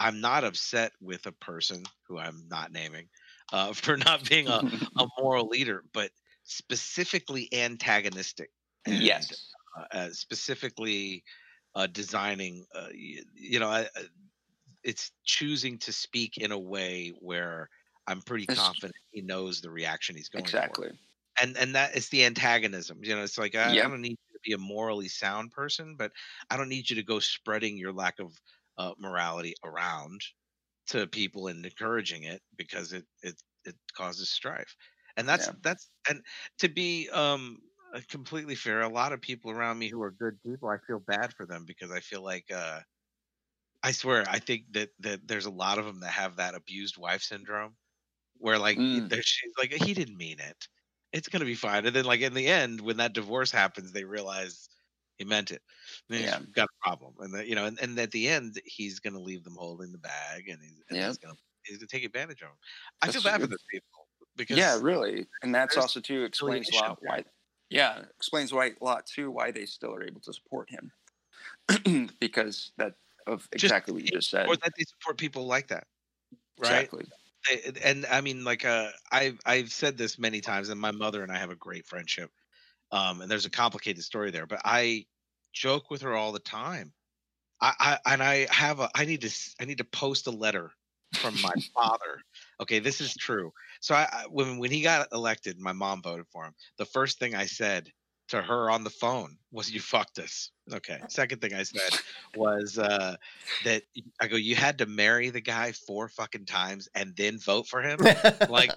[0.00, 3.10] I'm not upset with a person who I'm not naming
[3.52, 4.64] uh, for not being a,
[4.98, 6.12] a moral leader, but
[6.44, 8.50] specifically antagonistic.
[8.86, 11.24] and, yes uh, uh, specifically
[11.74, 12.66] uh, designing.
[12.74, 14.06] Uh, you, you know, I, I-
[14.84, 17.68] it's choosing to speak in a way where
[18.06, 20.80] I'm pretty It's- confident he knows the reaction he's going for.
[20.80, 20.92] exactly
[21.40, 23.04] And and that is the antagonism.
[23.04, 23.84] You know, it's like I, Yep.
[23.84, 26.12] I don't need you to be a morally sound person, but
[26.50, 28.38] I don't need you to go spreading your lack of
[28.78, 30.22] uh, morality around
[30.88, 34.76] to people and encouraging it because it it it causes strife.
[35.16, 35.54] And that's Yeah.
[35.62, 36.24] that's and
[36.58, 37.60] to be um
[37.94, 40.98] uh, completely fair, a lot of people around me who are good people, I feel
[41.00, 42.80] bad for them because I feel like uh
[43.82, 46.96] I swear, I think that that there's a lot of them that have that abused
[46.98, 47.76] wife syndrome,
[48.38, 49.22] where like Mm.
[49.22, 50.68] she's like he didn't mean it,
[51.12, 54.04] it's gonna be fine, and then like in the end when that divorce happens, they
[54.04, 54.68] realize
[55.18, 55.62] he meant it.
[56.10, 56.42] And Yeah.
[56.54, 59.44] got a problem, and the, you know, and, and at the end he's gonna leave
[59.44, 61.02] them holding the bag, and he's, and Yep.
[61.02, 61.34] he's gonna
[61.64, 62.58] he's gonna take advantage of them.
[63.02, 64.01] I feel bad for those people.
[64.36, 67.24] Because yeah, really, and that's also too explains a lot why.
[67.70, 70.92] Yeah, explains why a lot too why they still are able to support him
[72.20, 72.94] because that
[73.26, 74.48] of Just- exactly what you just said.
[74.48, 75.86] or that they support people like that,
[76.58, 76.90] right?
[76.92, 77.06] Exactly.
[77.82, 81.32] And I mean, like, uh, I've I've said this many times, and my mother and
[81.32, 82.30] I have a great friendship.
[82.92, 85.06] Um, and there's a complicated story there, but I
[85.52, 86.94] joke with her all the time.
[87.60, 89.30] I, I and I have a I need to
[89.60, 90.72] I need to post a letter
[91.20, 92.20] from my father.
[92.60, 93.52] Okay, this is true.
[93.82, 96.54] So I, when when he got elected, my mom voted for him.
[96.78, 97.92] The first thing I said
[98.28, 101.02] to her on the phone was, "You fucked us." Okay.
[101.08, 101.98] Second thing I said
[102.34, 103.16] was uh,
[103.62, 103.82] that
[104.20, 107.82] I go, "You had to marry the guy four fucking times and then vote for
[107.82, 107.98] him."
[108.48, 108.72] like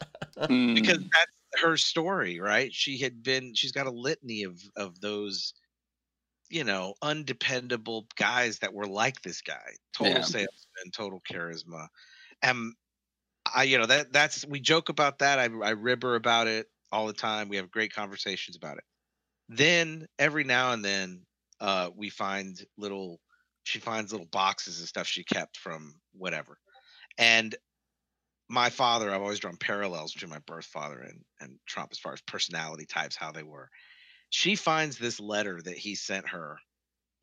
[0.73, 2.73] because that's her story, right?
[2.73, 5.53] She had been she's got a litany of of those
[6.49, 9.73] you know, undependable guys that were like this guy.
[9.93, 10.21] Total Yeah.
[10.21, 11.87] salesman, total charisma.
[12.43, 12.73] And
[13.55, 15.39] I you know, that that's we joke about that.
[15.39, 17.49] I I rib her about it all the time.
[17.49, 18.83] We have great conversations about it.
[19.49, 21.21] Then every now and then
[21.61, 23.21] uh we find little
[23.63, 26.57] she finds little boxes and stuff she kept from whatever.
[27.17, 27.55] And
[28.49, 32.13] my father, I've always drawn parallels between my birth father and, and Trump as far
[32.13, 33.69] as personality types, how they were.
[34.29, 36.57] She finds this letter that he sent her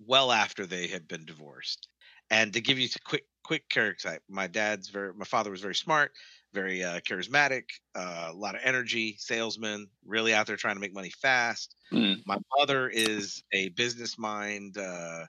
[0.05, 1.87] well after they had been divorced.
[2.31, 5.61] And to give you a quick quick character type, my dad's very my father was
[5.61, 6.13] very smart,
[6.53, 7.65] very uh, charismatic,
[7.95, 11.77] uh, a lot of energy, salesman, really out there trying to make money fast.
[11.93, 15.27] mm, My mother is a business mind, uh,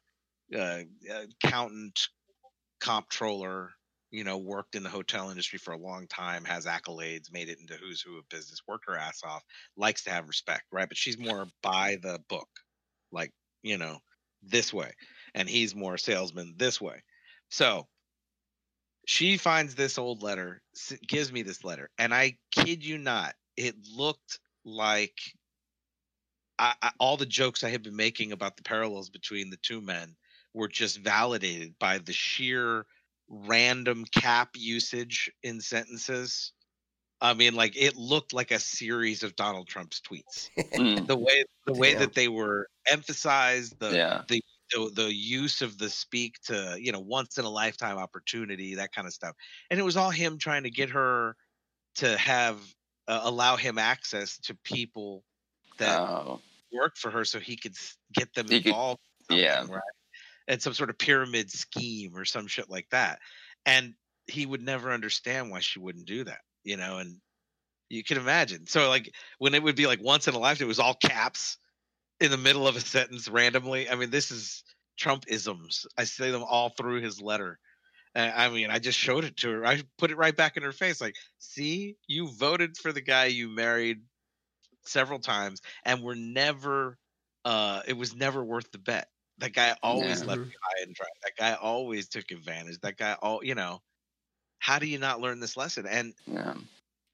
[0.56, 0.84] uh,
[1.44, 2.10] accountant,
[2.80, 3.72] comptroller.
[4.12, 7.58] You know, worked in the hotel industry for a long time, has accolades, made it
[7.60, 9.42] into who's who of business, worked her ass off,
[9.76, 10.88] likes to have respect, right?
[10.88, 12.48] But she's more by the book,
[13.12, 13.34] like
[13.64, 14.00] you know,
[14.44, 14.94] this way,
[15.34, 17.02] and he's more salesman this way.
[17.50, 17.88] So
[19.06, 20.62] she finds this old letter,
[21.08, 25.20] gives me this letter, and I kid you not, it looked like
[26.58, 29.82] I, I, all the jokes I had been making about the parallels between the two
[29.82, 30.16] men
[30.54, 32.86] were just validated by the sheer
[33.28, 36.54] random cap usage in sentences.
[37.22, 40.50] I mean, like it looked like a series of Donald Trump's tweets.
[40.78, 42.00] mm, The way the way Damn.
[42.02, 44.24] that they were emphasized, the yeah.
[44.28, 44.42] the
[44.96, 49.08] the use of the speak to you know once in a lifetime opportunity, that kind
[49.08, 49.36] of stuff,
[49.70, 51.36] and it was all him trying to get her
[51.96, 52.60] to have
[53.08, 55.24] uh, allow him access to people
[55.78, 57.76] that Oh, work for her so he could
[58.14, 59.66] get them He could- involved in yeah.
[59.68, 59.82] right
[60.48, 63.20] and some sort of pyramid scheme or some shit like that
[63.66, 63.94] and
[64.28, 67.20] he would never understand why she wouldn't do that you know and
[67.90, 70.68] you can imagine so like when it would be like once in a lifetime it
[70.68, 71.58] was all caps
[72.24, 74.64] in the middle of a sentence randomly i mean this is
[74.98, 77.60] trump isms i say them all through his letter
[78.16, 79.66] Uh, I mean, I just showed it to her.
[79.66, 81.02] I put it right back in her face.
[81.02, 84.00] Like, see, you voted for the guy you married
[84.86, 86.98] several times and were never
[87.46, 89.08] uh it was never worth the bet
[89.40, 90.26] that guy always Yeah.
[90.26, 93.82] left you high and dry that guy always took advantage that guy all you know
[94.60, 96.54] how do you not learn this lesson and Yeah.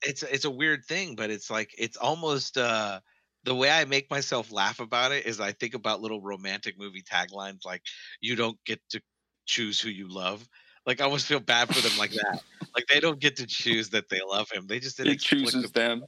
[0.02, 3.00] it's it's a weird thing but it's like it's almost uh
[3.44, 7.04] the way I make myself laugh about it is I think about little romantic movie
[7.04, 7.82] taglines like
[8.22, 9.02] "You don't get to
[9.46, 10.48] choose who you love."
[10.86, 12.42] Like I almost feel bad for them like that.
[12.76, 14.66] like they don't get to choose that they love him.
[14.68, 16.04] They just It chooses inexplicably- them.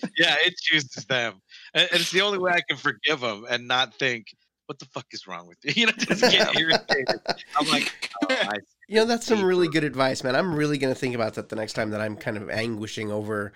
[0.18, 1.40] yeah, it chooses them,
[1.74, 4.26] and, and it's the only way I can forgive them and not think,
[4.66, 7.20] "What the fuck is wrong with you?" You know, just get irritated.
[7.58, 8.56] I'm like, oh, I,
[8.88, 10.36] You know, that's some really good advice, man.
[10.36, 13.10] I'm really going to think about that the next time that I'm kind of anguishing
[13.10, 13.52] over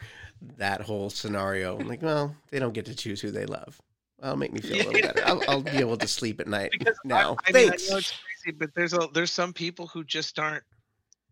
[0.59, 1.79] that whole scenario.
[1.79, 3.81] I'm like, well, they don't get to choose who they love.
[4.21, 5.23] That'll make me feel a little better.
[5.27, 7.37] I'll, I'll be able to sleep at night because now.
[7.47, 7.91] I, I mean, I Thanks.
[7.91, 8.13] know it's
[8.43, 10.65] crazy, but there's a there's some people who just aren't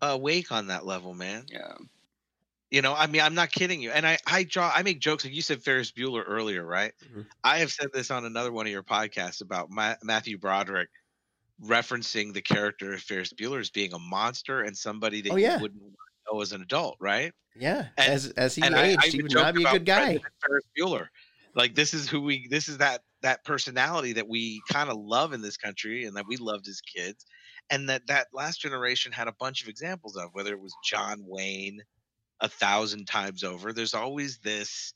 [0.02, 1.46] awake on that level, man.
[1.50, 1.74] Yeah.
[2.70, 3.90] You know, I mean, I'm not kidding you.
[3.92, 5.24] And I, I draw, I make jokes.
[5.24, 6.92] Like you said, Ferris Bueller earlier, right?
[7.14, 7.24] Mhm.
[7.44, 10.88] I have said this on another one of your podcasts about Ma- Matthew Broderick
[11.62, 15.56] referencing the character of Ferris Bueller as being a monster and somebody that Oh, yeah.
[15.56, 15.82] you wouldn't
[16.30, 17.32] know as an adult, right?
[17.56, 19.84] Yeah, And- as as he and I, aged, I he would not be a good
[19.84, 20.18] guy.
[20.46, 21.06] Ferris Bueller.
[21.54, 25.32] Like this is who we, this is that that personality that we kind of love
[25.32, 27.24] in this country and that we loved as kids,
[27.70, 30.30] and that that last generation had a bunch of examples of.
[30.32, 31.80] Whether it was John Wayne,
[32.40, 33.72] a thousand times over.
[33.72, 34.94] There's always this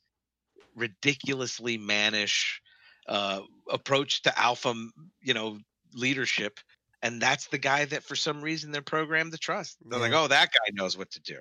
[0.75, 2.61] ridiculously mannish
[3.09, 4.75] uh, approach to alpha,
[5.23, 5.59] you know,
[5.95, 6.59] leadership.
[7.03, 9.77] And that's the guy that, for some reason, they're programmed to trust.
[9.87, 11.39] They're like, "Oh, that guy knows what to do."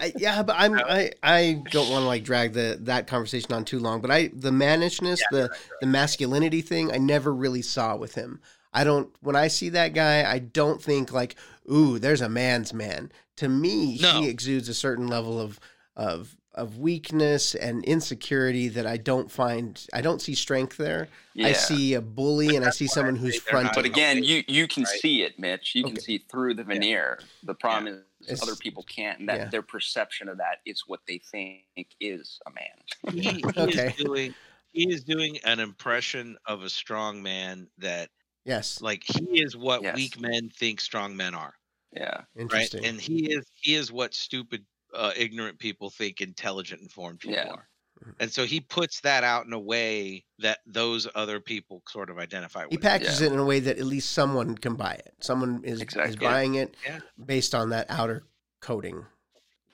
[0.00, 3.64] I, yeah, but I'm I, I don't want to like drag the that conversation on
[3.66, 4.00] too long.
[4.00, 5.50] But I the mannishness, the
[5.82, 8.40] the masculinity thing, I never really saw with him.
[8.72, 11.36] I don't when I see that guy, I don't think like,
[11.70, 13.12] ooh, there's a man's man.
[13.36, 14.20] To me, No.
[14.22, 15.60] he exudes a certain level of
[15.96, 21.08] of of weakness and insecurity that I don't find I don't see strength there.
[21.34, 21.48] Yeah.
[21.48, 23.72] I see a bully and I see someone who's They're fronting.
[23.74, 25.00] But again, you you can Right.
[25.00, 25.74] see it, Mitch.
[25.74, 27.20] You can see through the veneer.
[27.42, 27.86] The problem
[28.20, 29.48] is It's- other people can't, and that yeah.
[29.48, 31.64] their perception of that is what they think
[32.00, 33.14] is a man.
[33.14, 33.86] he, he Okay.
[33.88, 34.34] is doing
[34.72, 38.10] he is doing an impression of a strong man that
[38.44, 39.96] yes, like he is what Yes.
[39.96, 41.54] weak men think strong men are
[41.96, 42.84] Yeah, right interesting.
[42.84, 44.64] and he is he is what stupid
[44.94, 47.50] uh, ignorant people think intelligent informed people Yeah.
[47.50, 47.68] are
[48.04, 48.14] Mhm.
[48.20, 52.18] and so he puts that out in a way that those other people sort of
[52.18, 52.72] identify with.
[52.72, 53.28] he packages Yeah.
[53.28, 55.14] it in a way that at least someone can buy it.
[55.20, 57.00] Someone is, is buying it Yeah.
[57.24, 58.24] based on that outer
[58.60, 59.06] coating.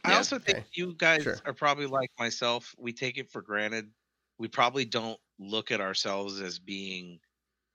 [0.04, 0.16] I Yeah.
[0.18, 1.38] also think you guys Sure.
[1.44, 2.74] are probably like myself.
[2.78, 3.92] We take it for granted.
[4.38, 7.20] We probably don't look at ourselves as being.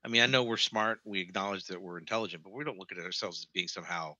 [0.04, 1.00] I mean, I know we're smart.
[1.04, 4.16] We acknowledge that we're intelligent, but we don't look at ourselves as being somehow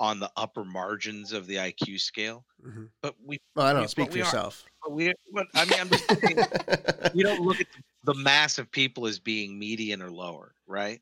[0.00, 2.44] on the upper margins of the IQ scale.
[2.64, 2.88] Mhm.
[3.02, 3.88] But we, Well, I don't We- know.
[3.88, 4.64] Speak for yourself.
[4.82, 6.36] but we, but I mean, I'm just saying,
[7.14, 7.66] we don't look at
[8.04, 11.00] the mass of people as being median or lower, right?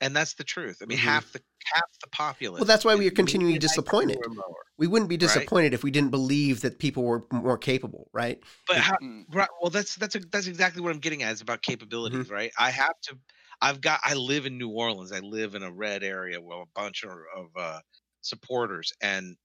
[0.00, 0.78] And that's the truth.
[0.80, 1.02] I mean, Mhm.
[1.02, 1.42] half the
[1.74, 2.60] half the populace.
[2.60, 4.18] Well, that's why we are continually disappointed.
[4.28, 4.54] lower.
[4.78, 5.20] we wouldn't be Right.
[5.20, 8.40] disappointed if we didn't believe that people were more capable, right?
[8.68, 9.24] But how, Mm.
[9.34, 9.48] Right.
[9.60, 11.32] Well, that's that's a, that's exactly what I'm getting at.
[11.32, 12.32] Is about capabilities, Mm-hmm.
[12.32, 12.52] right?
[12.58, 13.18] I have to.
[13.60, 14.00] I've got.
[14.04, 15.12] I live in New Orleans.
[15.12, 17.80] I live in a red area with a bunch of, of uh,
[18.20, 19.36] supporters, and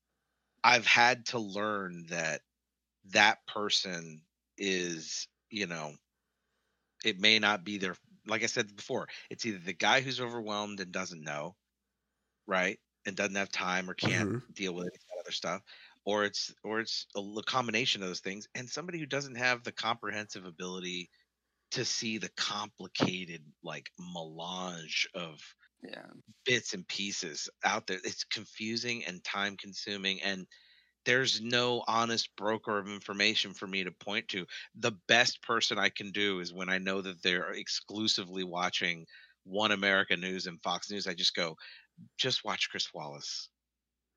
[0.63, 2.41] I've had to learn that
[3.05, 4.25] that person
[4.57, 5.95] is, you know,
[7.05, 7.95] it may not be their.
[8.25, 11.57] Like I said before, it's either the guy who's overwhelmed and doesn't know,
[12.47, 14.53] right, and doesn't have time or can't Mm-hmm.
[14.53, 15.61] deal with any other stuff,
[16.05, 19.71] or it's or it's a combination of those things and somebody who doesn't have the
[19.73, 21.09] comprehensive ability
[21.73, 25.41] to see the complicated like melange of
[25.83, 26.13] yeah,
[26.45, 27.99] bits and pieces out there.
[28.03, 30.47] It's confusing and time consuming and
[31.05, 34.47] there's no honest broker of information for me to point to.
[34.75, 39.07] The best person i can do is when i know that they're exclusively watching
[39.43, 41.57] one america news and fox news i just go
[42.17, 43.49] just watch chris wallace.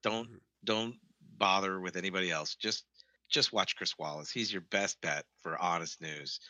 [0.03, 0.41] Don't Mhm.
[0.65, 2.55] don't bother with anybody else.
[2.57, 2.87] Just
[3.29, 4.31] just watch chris wallace.
[4.31, 6.41] He's your best bet for honest news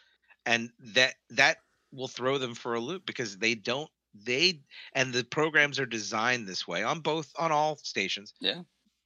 [0.47, 1.59] and that that
[1.93, 4.61] will throw them for a loop because they don't they
[4.95, 8.33] and the programs are designed this way on both on all stations.
[8.41, 8.63] Yeah.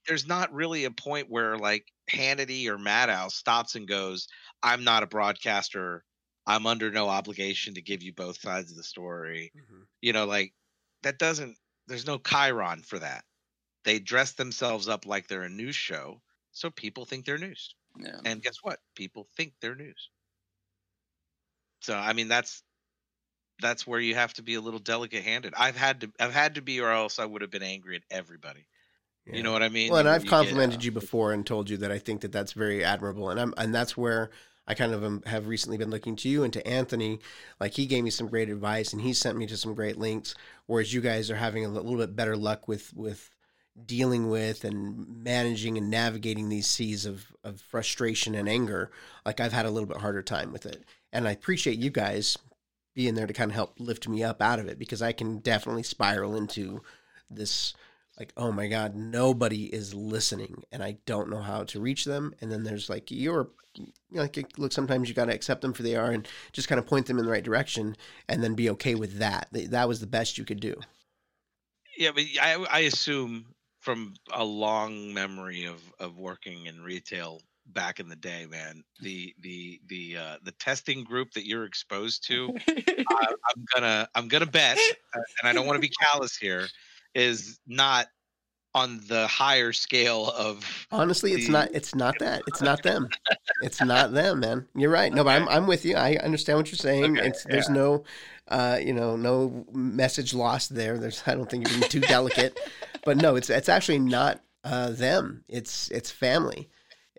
[0.07, 4.29] there's not really a point where like hannity or maddow stops and goes
[4.63, 6.05] i'm not a broadcaster.
[6.47, 9.53] I'm under no obligation to give you both sides of the story.
[9.57, 9.83] Mm-hmm.
[10.01, 10.53] You know like
[11.03, 13.25] that doesn't there's no chyron for that.
[13.85, 16.21] They dress themselves up like they're a news show
[16.53, 17.75] so people think they're news.
[17.99, 18.21] Yeah.
[18.25, 18.79] and guess what?
[18.95, 20.11] People think they're news
[21.81, 22.63] so i mean that's
[23.61, 26.55] that's where you have to be a little delicate handed i've had to i've had
[26.55, 28.67] to be or else i would have been angry at everybody
[29.27, 31.47] you know what i mean Well, and I've you get- complimented uh, you before and
[31.47, 34.31] told you that I think that that's very admirable, and I'm and that's where
[34.67, 37.21] I kind of am, have recently been looking to you and to Anthony.
[37.61, 40.35] Like he gave me some great advice, and he sent me to some great links.
[40.67, 43.31] Whereas you guys are having a little bit better luck with with
[43.87, 48.91] dealing with and managing and navigating these seas of of frustration and anger.
[49.25, 50.83] Like I've had a little bit harder time with it,
[51.13, 52.37] and I appreciate you guys
[52.95, 55.39] being there to kind of help lift me up out of it because I can
[55.39, 56.83] definitely spiral into
[57.31, 57.75] this
[58.19, 62.35] like oh my god nobody is listening and i don't know how to reach them.
[62.41, 63.49] And then there's like you're
[64.13, 66.87] like look sometimes you got to accept them for they are and just kind of
[66.87, 67.97] point them in the right direction
[68.29, 69.49] and then be okay with that.
[69.53, 70.75] That was the best you could do.
[71.97, 73.47] Yeah but i i assume
[73.79, 79.33] from a long memory of of working in retail back in the day man the
[79.41, 84.47] the the uh the testing group that you're exposed to I, i'm gonna i'm gonna
[84.47, 84.77] bet
[85.15, 86.67] uh, and i don't want to be callous here
[87.15, 88.07] is not
[88.75, 93.09] on the higher scale of honestly it's not it's not that it's not them.
[93.63, 94.67] It's not them man.
[94.77, 95.13] You're right.
[95.13, 95.97] No but i'm, I'm with you.
[95.97, 97.19] I understand what you're saying.
[97.19, 98.05] Okay, it's there's no
[98.49, 100.99] uh you know no message lost there.
[100.99, 102.59] There's i don't think you're being too delicate.
[103.05, 105.45] But no it's it's actually not uh them.
[105.49, 106.69] It's it's family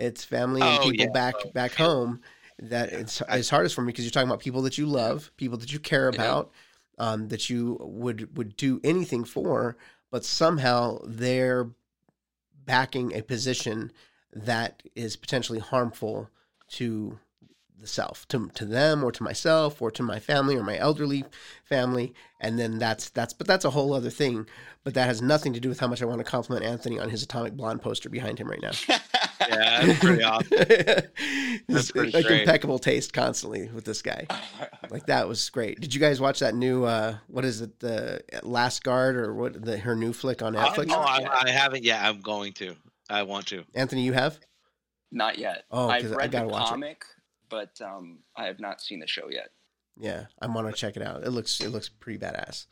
[0.02, 1.12] it's family and Oh, people yeah.
[1.12, 2.22] back back home
[2.60, 5.58] that it's it's hardest for me because you're talking about people that you love people
[5.58, 6.16] that you care Yeah.
[6.16, 6.52] about
[6.98, 9.78] um that you would would do anything for
[10.12, 11.70] but somehow they're
[12.66, 13.92] backing a position
[14.34, 16.30] that is potentially harmful
[16.70, 17.20] to
[17.80, 21.26] the self to, to them or to myself or to my family or my elderly
[21.64, 24.46] family and then that's that's but that's a whole other thing
[24.84, 27.10] but that has nothing to do with how much i want to compliment anthony on
[27.10, 28.72] his atomic blonde poster behind him right now
[29.52, 30.48] yeah that's pretty awesome
[31.68, 32.42] It's pretty like great.
[32.42, 34.26] impeccable taste constantly with this guy
[34.90, 38.22] like that was great did you guys watch that new uh what is it the
[38.44, 41.84] last guard or what the her new flick on Uh, netflix no, I, I haven't
[41.84, 42.76] yet i'm going to
[43.10, 44.40] i want to anthony you have
[45.12, 45.64] Not yet.
[45.70, 46.70] Oh, I've I read gotta the watch it.
[46.70, 47.04] comic,
[47.50, 49.50] but um, I have not seen the show yet.
[50.00, 51.24] Yeah, I'm want to check it out.
[51.26, 52.68] It looks it looks pretty badass.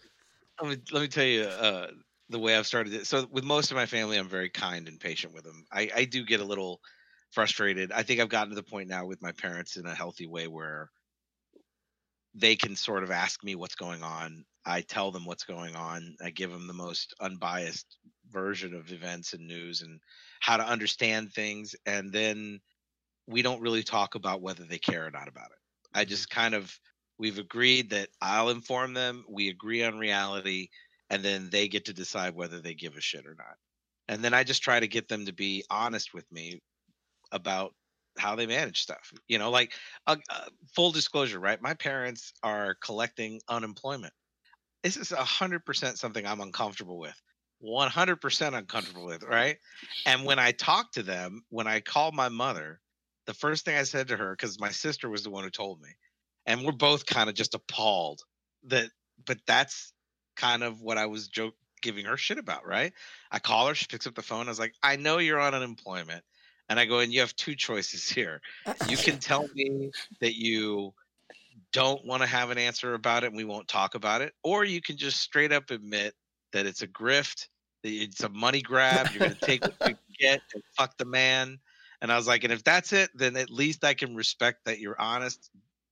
[0.62, 1.88] Let me, let me tell you uh,
[2.30, 3.08] the way I've started it.
[3.08, 5.66] So with most of my family, I'm very kind and patient with them.
[5.72, 6.80] I, I do get a little
[7.32, 7.92] frustrated.
[7.92, 10.48] I think I've gotten to the point now with my parents in a healthy way
[10.48, 10.90] where
[12.36, 14.46] they can sort of ask me what's going on.
[14.66, 16.16] I tell them what's going on.
[16.24, 17.98] I give them the most unbiased
[18.32, 20.00] version of events and news and
[20.40, 21.76] how to understand things.
[21.86, 22.60] And then
[23.28, 25.58] we don't really talk about whether they care or not about it.
[25.94, 26.10] I mm-hmm.
[26.10, 26.78] just kind of
[27.18, 29.26] we've agreed that I'll inform them.
[29.28, 30.70] We agree on reality,
[31.10, 33.56] and then they get to decide whether they give a shit or not.
[34.08, 36.62] And then I just try to get them to be honest with me
[37.32, 37.74] about
[38.18, 39.12] how they manage stuff.
[39.28, 39.74] You know, like
[40.08, 40.46] uh, uh,
[40.76, 41.62] full disclosure, right?
[41.62, 44.14] My parents are collecting unemployment.
[44.84, 47.16] This is a hundred percent something I'm uncomfortable with.
[47.64, 49.58] 100% uncomfortable with, right?
[50.06, 52.80] And when I talk to them, when I call my mother,
[53.26, 55.82] the first thing I said to her, because my sister was the one who told
[55.82, 55.90] me,
[56.46, 58.22] and we're both kind of just appalled
[58.68, 58.90] that,
[59.26, 59.94] but that's
[60.40, 62.94] kind of what I was joke giving her shit about, right?
[63.32, 64.48] I call her, she picks up the phone.
[64.48, 66.24] I was like, I know you're on unemployment.
[66.70, 68.42] And I go, and you have two choices here.
[68.66, 70.94] Uh, you can tell me that you
[71.74, 74.64] don't want to have an answer about it and we won't talk about it, or
[74.64, 76.14] you can just straight up admit
[76.54, 77.48] that it's a grift,
[77.84, 79.08] that it's a money grab.
[79.12, 81.60] You're going to take what you get and fuck the man.
[82.02, 84.80] And I was like, and if that's it, then at least I can respect that
[84.80, 85.50] you're honest.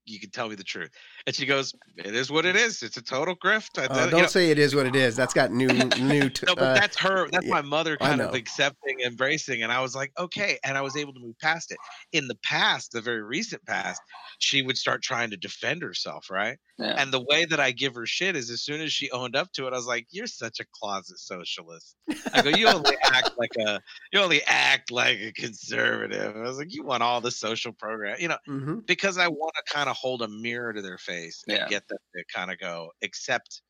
[0.08, 0.90] You can tell me the truth.
[1.26, 2.82] And she goes, "It is what it is.
[2.82, 5.16] It's a total grift." I, Uh, don't know- say it is what it is.
[5.16, 6.30] That's got new new.
[6.30, 7.28] T- no, but uh, that's her.
[7.30, 10.58] That's yeah, my mother kind of accepting, embracing, and I was like, okay.
[10.64, 11.78] And I was able to move past it.
[12.14, 14.02] In the past, the very recent past,
[14.40, 16.58] she would start trying to defend herself, right?
[16.80, 16.94] Yeah.
[17.02, 19.52] And the way that I give her shit is as soon as she owned up
[19.54, 21.96] to it, I was like, "You're such a closet socialist."
[22.34, 23.82] I go, "You only act like a,
[24.14, 28.18] you only act like a conservative." I was like, "You want all the social program,
[28.20, 28.86] you know?" mhm.
[28.86, 31.68] Because I want to kind of hold a mirror to their face and Yeah.
[31.68, 33.62] get them to kind of go accept.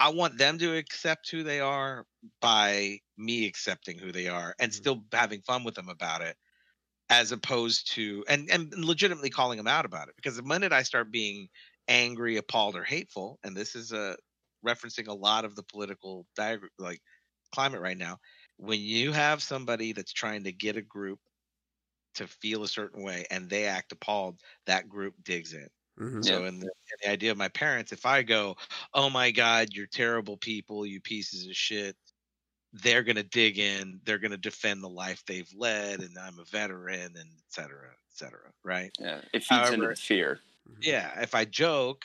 [0.00, 2.06] I want them to accept who they are
[2.40, 4.72] by me accepting who they are and Mhm.
[4.74, 6.36] still having fun with them about it
[7.10, 10.82] as opposed to and and legitimately calling them out about it because the minute I
[10.82, 11.48] start being
[11.88, 14.16] angry, appalled, or hateful, and this is a
[14.66, 17.00] referencing a lot of the political diagram like
[17.54, 18.18] climate right now,
[18.56, 21.20] when you have somebody that's trying to get a group
[22.14, 25.68] to feel a certain way and they act appalled, that group digs in.
[25.98, 26.24] Mhm.
[26.24, 28.56] So in the, in the idea of my parents, if I go,
[28.94, 31.96] "Oh my God, you're terrible people, you pieces of shit,"
[32.72, 34.00] they're gonna dig in.
[34.04, 37.98] They're gonna defend the life they've led, and I'm a veteran, and et cetera, et
[38.16, 38.50] cetera.
[38.64, 38.90] Right?
[38.98, 40.40] Yeah, it feeds into However- the fear.
[40.80, 41.20] Yeah.
[41.20, 42.04] If I joke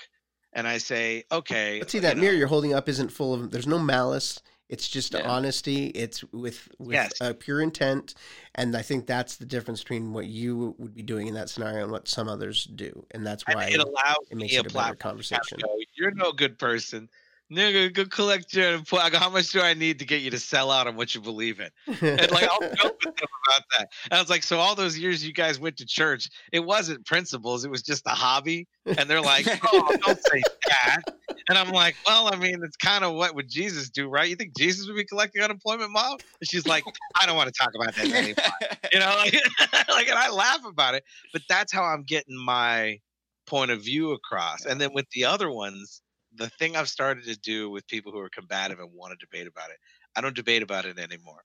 [0.54, 3.34] and I say, "Okay," let's see you that know, mirror you're holding up isn't full
[3.34, 3.52] of.
[3.52, 4.42] There's no malice.
[4.70, 5.30] It's just Yeah.
[5.30, 5.88] honesty.
[5.88, 7.12] It's with with Yes.
[7.22, 8.16] uh, pure intent,
[8.56, 11.84] and I think that's the difference between what you would be doing in that scenario
[11.84, 14.66] and what some others do, and that's why it allows it makes me a it
[14.68, 15.60] a better conversation.
[15.62, 17.10] go, You're no good person.
[17.52, 19.08] Nigga, go collect your unemployment.
[19.08, 21.16] I go, How much do I need to get you to sell out on what
[21.16, 21.70] you believe in?
[21.88, 23.88] and like I'll joke with them about that.
[24.06, 27.06] And I was like, so all those years you guys went to church, it wasn't
[27.06, 28.68] principles, it was just a hobby.
[28.86, 31.02] And they're like, oh, don't say that.
[31.50, 34.30] And I'm like, well, I mean, it's kind of what would Jesus do, right?
[34.30, 36.18] You think Jesus would be collecting unemployment, mom?
[36.42, 36.84] And she's like,
[37.20, 38.36] I don't want to talk about that anymore.
[38.94, 39.34] You know, like,
[39.90, 43.00] like, and I laugh about it, but that's how I'm getting my
[43.46, 44.66] point of view across.
[44.66, 46.02] And then with the other ones,
[46.38, 49.48] the thing I've started to do with people who are combative and want to debate
[49.48, 49.78] about it,
[50.16, 51.44] I don't debate about it anymore.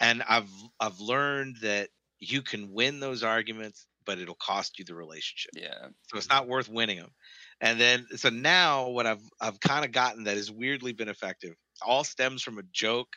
[0.00, 0.50] And I've
[0.80, 5.52] I've learned that you can win those arguments, but it'll cost you the relationship.
[5.52, 7.14] yeah, So it's not worth winning them.
[7.60, 11.54] And then so now what I've I've kind of gotten that has weirdly been effective
[11.82, 13.08] all stems from a joke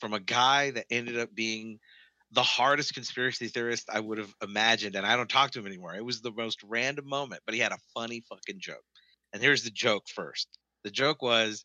[0.00, 1.78] from a guy that ended up being
[2.32, 4.96] the hardest conspiracy theorist I would have imagined.
[4.96, 5.94] And I don't talk to him anymore.
[5.96, 8.84] It was the most random moment, but he had a funny fucking joke.
[9.32, 10.48] And here's the joke first.
[10.84, 11.64] The joke was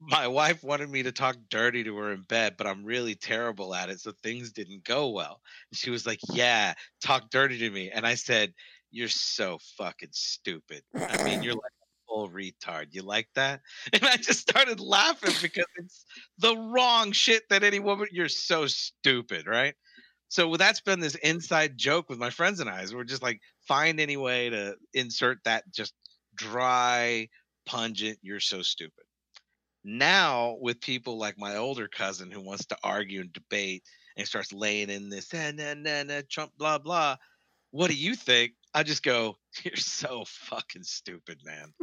[0.00, 3.74] my wife wanted me to talk dirty to her in bed, but I'm really terrible
[3.74, 5.40] at it, so things didn't go well.
[5.70, 8.54] And she was like, "Yeah, talk dirty to me." And I said,
[8.90, 10.84] "You're so fucking stupid.
[11.08, 12.88] I mean, you're like a full retard.
[12.92, 13.62] You like that?"
[13.92, 16.04] And I just started laughing because it's
[16.38, 18.08] the wrong shit that any woman.
[18.10, 19.74] You're so stupid, right?
[20.28, 22.82] So that's been this inside joke with my friends and I.
[22.82, 25.94] Is we're just like find any way to insert that just
[26.34, 27.28] dry,
[27.66, 28.18] pungent.
[28.22, 29.04] You're so stupid.
[29.84, 33.84] Now with people like my older cousin who wants to argue and debate
[34.16, 37.16] and starts laying in this nah, nah, nah, nah, Trump blah blah.
[37.72, 38.54] What do you think?
[38.74, 41.74] I just go, you're so fucking stupid, man.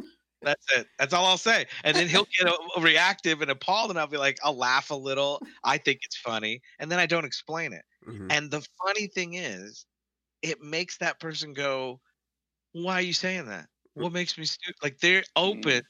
[0.44, 0.88] That's it.
[0.98, 1.68] That's all I'll say.
[1.84, 4.96] And then he'll get uh, reactive and appalled, and I'll be like, I'll laugh a
[4.96, 5.44] little.
[5.64, 7.86] I think it's funny, and then I don't explain it.
[8.06, 8.30] Mhm.
[8.30, 9.86] And the funny thing is,
[10.42, 12.02] it makes that person go,
[12.74, 13.70] "Why are you saying that?
[14.00, 15.84] What makes me stupid?" Like they're open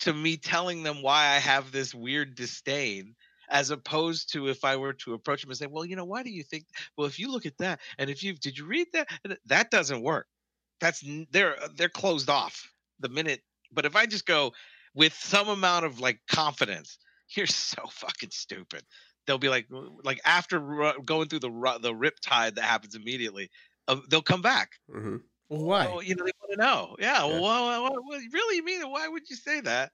[0.00, 3.16] to me telling them why I have this weird disdain,
[3.48, 6.22] as opposed to if I were to approach them and say, "Well, you know, why
[6.22, 6.66] do you think?
[6.96, 9.08] Well, if you look at that, and if you did you read that,
[9.46, 10.28] that doesn't work.
[10.80, 13.42] That's they're they're closed off the minute.
[13.72, 14.52] But if I just go
[14.94, 16.98] with some amount of like confidence,
[17.36, 18.84] you're so fucking stupid.
[19.26, 20.60] They'll be like, like after
[21.04, 23.50] going through the the rip tide that happens immediately,
[23.88, 24.78] uh, they'll come back.
[24.88, 25.28] Mhm.
[25.48, 25.86] Well, why?
[25.90, 26.96] Oh, you know, they want to know.
[26.98, 27.24] Yeah.
[27.26, 27.40] Yeah.
[27.40, 28.82] Well, well, well, well, really, you mean?
[28.90, 29.92] Why would you say that?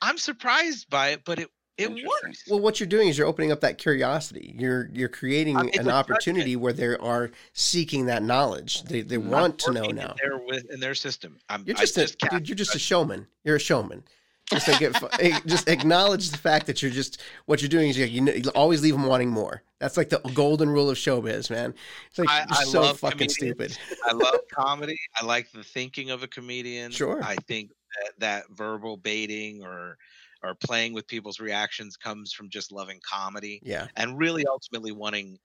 [0.00, 2.44] I'm surprised by it, but it it works.
[2.48, 4.54] Well, what you're doing is you're opening up that curiosity.
[4.58, 5.96] You're you're creating Um, an judgment.
[5.96, 8.82] opportunity where they are seeking that knowledge.
[8.84, 10.14] They they want to know now.
[10.46, 11.38] with, in their system.
[11.48, 12.48] I'm, You're I just, a, cast dude.
[12.48, 13.26] You're just a showman.
[13.44, 14.04] You're a showman.
[14.50, 17.96] Just like it, eh, just acknowledge the fact that you're just what you're doing is
[17.98, 19.62] you, you, know, you always leave them wanting more.
[19.78, 21.74] That's like the golden rule of showbiz, man.
[22.08, 23.34] It's like I- I so love fucking comedians.
[23.74, 23.78] stupid.
[24.06, 24.98] I love comedy.
[25.20, 26.90] I like the thinking of a comedian.
[26.90, 27.22] Sure.
[27.22, 27.70] I think
[28.02, 29.96] that, that verbal baiting or
[30.42, 35.38] or playing with people's reactions comes from just loving comedy Yeah, and really ultimately wanting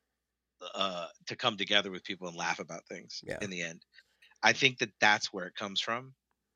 [0.73, 3.37] uh, to come together with people and laugh about things Yeah.
[3.41, 3.81] in the end.
[4.41, 6.13] I think that that's where it comes from.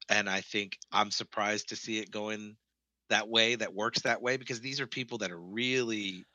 [0.10, 2.56] And I think I'm surprised to see it going
[3.10, 6.26] that way, that works that way, because these are people that are really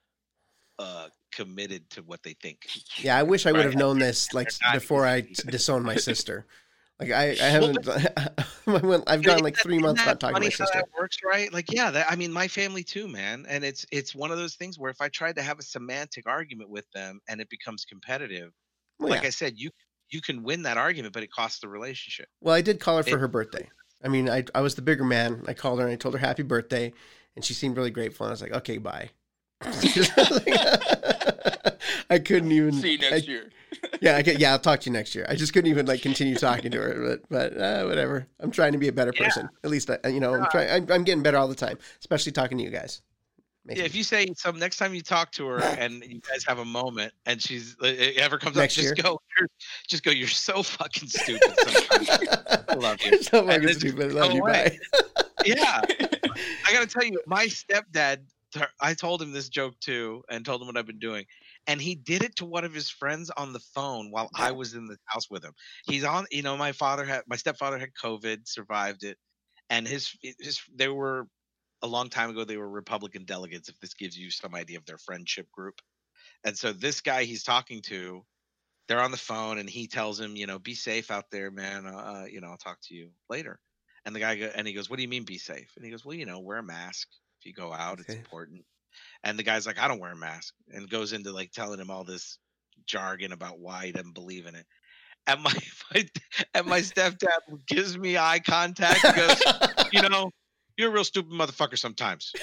[0.79, 2.67] uh, committed to what they think.
[2.99, 3.17] yeah.
[3.17, 3.67] I wish I would Right.
[3.67, 6.47] have known this like before I disowned my sister.
[7.01, 7.89] Like I, I haven't.
[9.09, 10.79] I've gone like three months not talking to my funny how sister.
[10.79, 11.53] That works, right?
[11.53, 13.47] Like, yeah, that, I mean, my family too, man.
[13.49, 16.29] And it's it's one of those things where if I tried to have a semantic
[16.29, 18.53] argument with them and it becomes competitive,
[19.01, 19.27] Well, like yeah.
[19.27, 19.71] I said, you
[20.11, 22.29] you can win that argument, but it costs the relationship.
[22.41, 23.69] Well, I did call her for It- her birthday.
[24.05, 25.43] I mean, I I was the bigger man.
[25.49, 26.93] I called her and I told her happy birthday,
[27.37, 28.27] and she seemed really grateful.
[28.27, 29.11] And I was like, okay, bye.
[32.11, 32.73] I couldn't even.
[32.75, 33.51] See you I- next year.
[34.01, 35.27] yeah, I could, yeah, I'll talk to you next year.
[35.29, 38.27] I just couldn't even like continue talking to her, but but uh, whatever.
[38.41, 39.25] I'm trying to be a better Yeah.
[39.25, 39.49] person.
[39.65, 40.71] At least I, you know, I'm trying.
[40.71, 43.03] I'm, I'm getting better all the time, especially talking to you guys.
[43.67, 46.45] Makes Yeah, if you say some next time you talk to her and you guys
[46.45, 49.03] have a moment and she's it ever comes Next up, just year.
[49.03, 49.49] go, you're,
[49.89, 50.11] just go.
[50.11, 51.43] You're so fucking stupid.
[51.59, 52.09] Sometimes.
[52.69, 53.19] I love you.
[53.23, 54.11] So fucking stupid.
[54.13, 54.41] I love you.
[54.43, 54.79] away.
[54.93, 55.01] Bye.
[55.47, 55.81] yeah,
[56.67, 58.19] I gotta tell you, my stepdad.
[58.81, 61.25] I told him this joke too, and told him what I've been doing,
[61.67, 64.75] and he did it to one of his friends on the phone while I was
[64.75, 65.55] in the house with him.
[65.87, 69.19] He's on, you know, my father had, my stepfather had COVID, survived it,
[69.71, 71.27] and his his they were
[71.83, 72.45] a long time ago.
[72.45, 73.69] They were Republican delegates.
[73.69, 75.81] If this gives you some idea of their friendship group,
[76.45, 78.25] and so this guy he's talking to,
[78.89, 81.87] they're on the phone, and he tells him, you know, be safe out there, man.
[81.87, 83.59] Uh, you know, I'll talk to you later.
[84.05, 85.91] And the guy go, and he goes, "What do you mean be safe?" And he
[85.91, 87.09] goes, "Well, you know, wear a mask
[87.41, 88.01] if you go out.
[88.01, 88.65] It's important."
[89.23, 91.91] And the guy's like, "I don't wear a mask," and goes into like telling him
[91.91, 92.39] all this
[92.87, 94.67] jargon about why he doesn't believe in it.
[95.27, 95.55] And my,
[95.95, 96.09] my
[96.53, 99.03] and my stepdad gives me eye contact.
[99.03, 99.43] Goes,
[99.93, 100.31] "You know,
[100.77, 102.33] you're a real stupid motherfucker sometimes."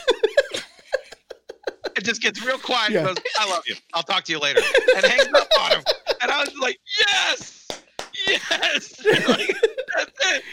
[1.96, 2.92] it just gets real quiet.
[2.92, 3.04] Yeah.
[3.06, 3.76] goes, "I love you.
[3.94, 4.62] I'll talk to you later,"
[4.96, 5.84] and hangs up on him.
[6.22, 7.68] And I was like, "Yes,
[8.28, 9.56] yes, Like,
[9.96, 10.44] that's it,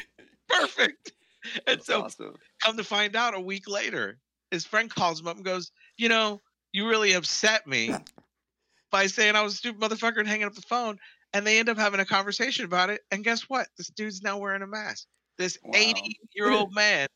[0.48, 1.12] perfect."
[1.66, 2.34] And That's so awesome.
[2.62, 4.18] come to find out a week later,
[4.50, 7.94] his friend calls him up and goes, You know, you really upset me
[8.90, 10.98] by saying I was a stupid motherfucker and hanging up the phone.
[11.32, 13.00] And they end up having a conversation about it.
[13.10, 13.66] And guess what?
[13.78, 15.06] This dude's now wearing a mask.
[15.38, 15.72] This Wow.
[15.74, 17.06] 80 year old man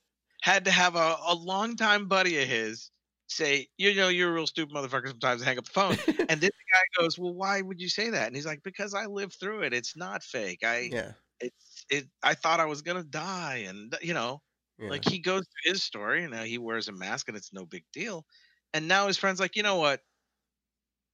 [0.42, 2.90] had to have a, a longtime buddy of his
[3.28, 5.96] say, You know, you're a real stupid motherfucker sometimes and hang up the phone.
[6.28, 8.26] and then the guy goes, Well, why would you say that?
[8.26, 9.72] And he's like, Because I lived through it.
[9.72, 10.64] It's not fake.
[10.64, 13.64] I, yeah, it's, it, I thought I was going to die.
[13.68, 14.42] And, you know,
[14.78, 14.90] yeah.
[14.90, 17.64] like he goes through his story and now he wears a mask and it's no
[17.64, 18.26] big deal.
[18.74, 20.00] And now his friend's like, you know what?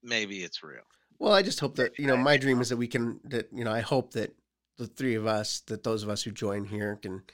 [0.03, 0.83] Maybe it's real.
[1.19, 3.65] Well, I just hope that you know my dream is that we can that you
[3.65, 4.33] know I hope that
[4.77, 7.25] the three of us that those of us who join here can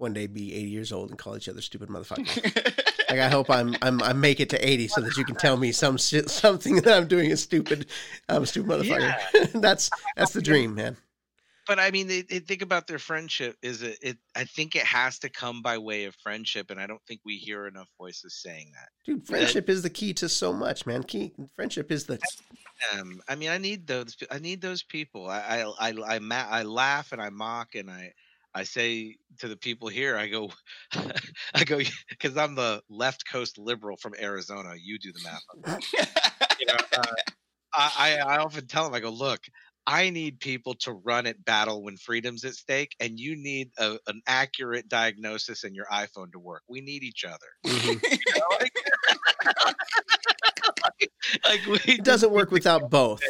[0.00, 2.90] one day be 80 years old and call each other stupid motherfuckers.
[3.10, 5.56] like I hope I'm I'm I make it to 80 so that you can tell
[5.56, 7.86] me some shit, something that I'm doing is stupid.
[8.28, 9.52] I'm a stupid motherfucker.
[9.60, 10.96] that's that's the dream, man.
[11.66, 13.56] But I mean, they, they think about their friendship.
[13.62, 14.18] Is it, it?
[14.34, 17.36] I think it has to come by way of friendship, and I don't think we
[17.36, 18.88] hear enough voices saying that.
[19.04, 21.04] Dude, friendship is the key to so much, man.
[21.04, 22.18] Key friendship is the
[22.92, 24.16] Um, I mean, I need those.
[24.32, 25.28] I need those people.
[25.28, 28.14] I I I I, ma- I laugh and I mock and I
[28.54, 30.50] I say to the people here, I go,
[31.54, 31.78] I go
[32.08, 34.74] because I'm the left coast liberal from Arizona.
[34.80, 35.80] You do the math.
[36.58, 37.02] you know, uh,
[37.72, 39.40] I, I often tell them, I go, look,
[39.86, 43.96] I need people to run at battle when freedom's at stake, and you need a,
[44.08, 46.62] an accurate diagnosis and your iPhone to work.
[46.68, 47.38] We need each other.
[47.66, 48.02] Mhm.
[48.10, 48.72] You know, like-
[51.44, 53.22] like It doesn't work without both.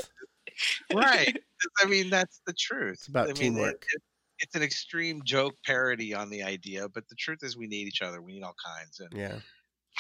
[0.95, 1.37] right.
[1.83, 2.95] I mean, that's the truth.
[2.95, 3.85] It's about I mean, teamwork.
[3.93, 4.03] it-
[4.41, 8.03] it's an extreme joke parody on the idea, but the truth is, we need each
[8.03, 8.23] other.
[8.23, 9.41] We need all kinds, and Yeah.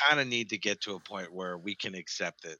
[0.08, 2.58] kind of need to get to a point where we can accept it.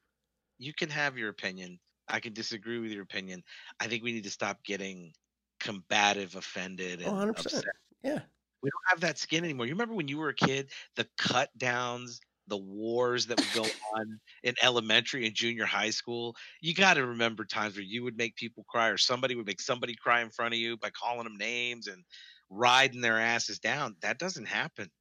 [0.59, 1.79] You can have your opinion.
[2.09, 3.43] I can disagree with your opinion.
[3.79, 5.13] I think we need to stop getting
[5.59, 7.35] combative, offended, Oh, and 100%.
[7.37, 7.75] upset.
[8.03, 8.25] Yeah.
[8.61, 9.65] We don't have that skin anymore.
[9.65, 12.19] You remember when you were a kid, the cut downs,
[12.51, 16.35] the wars that would go on in elementary and junior high school.
[16.61, 19.61] You got to remember times where you would make people cry, or somebody would make
[19.61, 22.05] somebody cry in front of you by calling them names and
[22.51, 23.97] riding their asses down.
[24.01, 24.91] That doesn't happen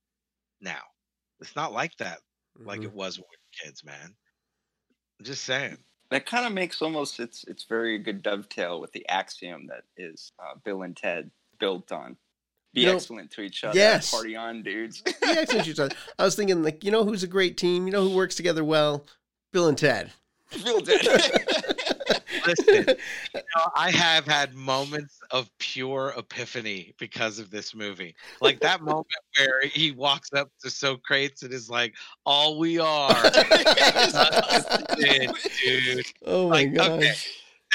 [0.61, 0.83] now.
[1.41, 2.21] It's not like that,
[2.65, 2.85] like Mhm.
[2.85, 4.17] it was when we were kids, man.
[5.19, 5.85] I'm just saying.
[6.11, 10.33] that kind of makes almost it's it's very good dovetail with the axiom that is
[10.39, 12.17] uh, Bill and Ted built on.
[12.73, 13.77] Be You know, excellent to each other.
[13.77, 14.11] yes.
[14.11, 15.03] Party on, dudes.
[15.07, 15.95] Yeah, excellent you said.
[16.19, 17.87] I was thinking, like, you know who's a great team?
[17.87, 19.05] You know who works together well?
[19.53, 20.13] Bill and Ted.
[20.65, 21.03] Bill and Ted.
[22.47, 22.97] Listen,
[23.35, 28.15] you know, I have had moments of pure epiphany because of this movie.
[28.41, 29.07] Like that moment
[29.37, 31.95] where he walks up to Socrates and is like,
[32.25, 33.13] "All we are."
[34.97, 35.31] Dude,
[35.65, 36.07] dude.
[36.27, 36.91] Oh my Like, god.
[36.93, 37.13] okay.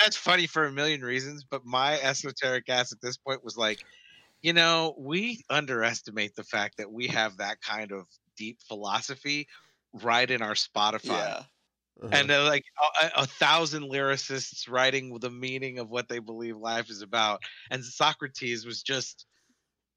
[0.03, 3.83] That's funny for a million reasons, but my esoteric ass at this point was like,
[4.45, 8.05] you know, we underestimate the fact that we have that kind of
[8.37, 9.47] deep philosophy
[9.93, 11.43] right in our Spotify yeah.
[12.03, 12.09] Uh-huh.
[12.11, 12.63] and uh, like
[13.01, 17.41] a, a thousand lyricists writing the meaning of what they believe life is about
[17.71, 19.25] and socrates was just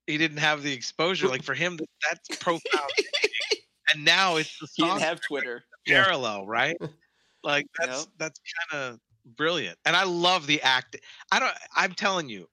[0.07, 2.93] he didn't have the exposure like for him that's profound
[3.93, 5.65] and now it's the He didn't have Twitter.
[5.87, 6.05] Yeah.
[6.05, 6.77] parallel right
[7.45, 8.15] like that's Yep.
[8.19, 9.01] that's kind of
[9.37, 10.97] brilliant and i love the act
[11.33, 12.49] i don't i'm telling you S-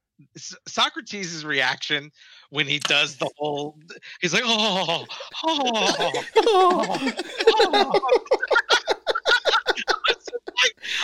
[0.67, 2.11] Socrates' reaction
[2.49, 3.77] when he does the whole
[4.21, 5.05] he's like oh
[5.43, 6.99] oh, oh,
[7.47, 7.99] oh.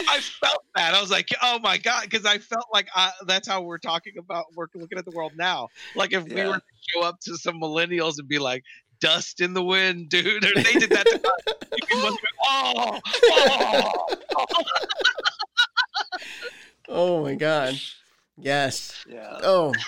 [0.08, 0.94] I felt that.
[0.94, 4.14] I was like, oh my god, because I felt like I, that's how we're talking
[4.18, 4.46] about.
[4.56, 5.70] We're looking at the world now.
[5.96, 6.62] Like if we were to
[6.94, 8.64] show up to some millennials and be like,
[9.00, 13.00] "Dust in the wind, dude," or they did that to us, you'd be like, oh,
[13.24, 14.06] oh,
[14.38, 14.64] oh.
[16.90, 17.80] oh my god.
[18.42, 19.06] Yes.
[19.08, 19.40] Yeah.
[19.44, 19.74] Oh.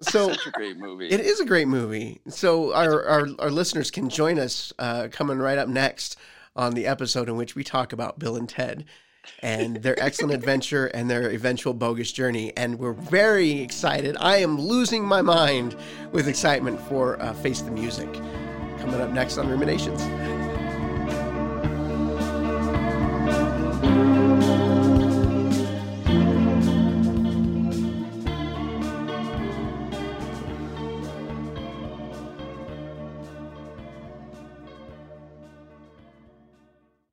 [0.00, 1.08] So Such a great movie.
[1.08, 2.20] it is a great movie.
[2.28, 6.16] So our our, our listeners can join us uh, coming right up next
[6.54, 8.84] on the episode in which we talk about Bill and Ted
[9.40, 12.52] and their excellent adventure and their eventual bogus journey.
[12.56, 14.16] And we're very excited.
[14.20, 15.74] I am losing my mind
[16.12, 18.12] with excitement for uh, Face the Music
[18.78, 20.02] coming up next on Ruminations.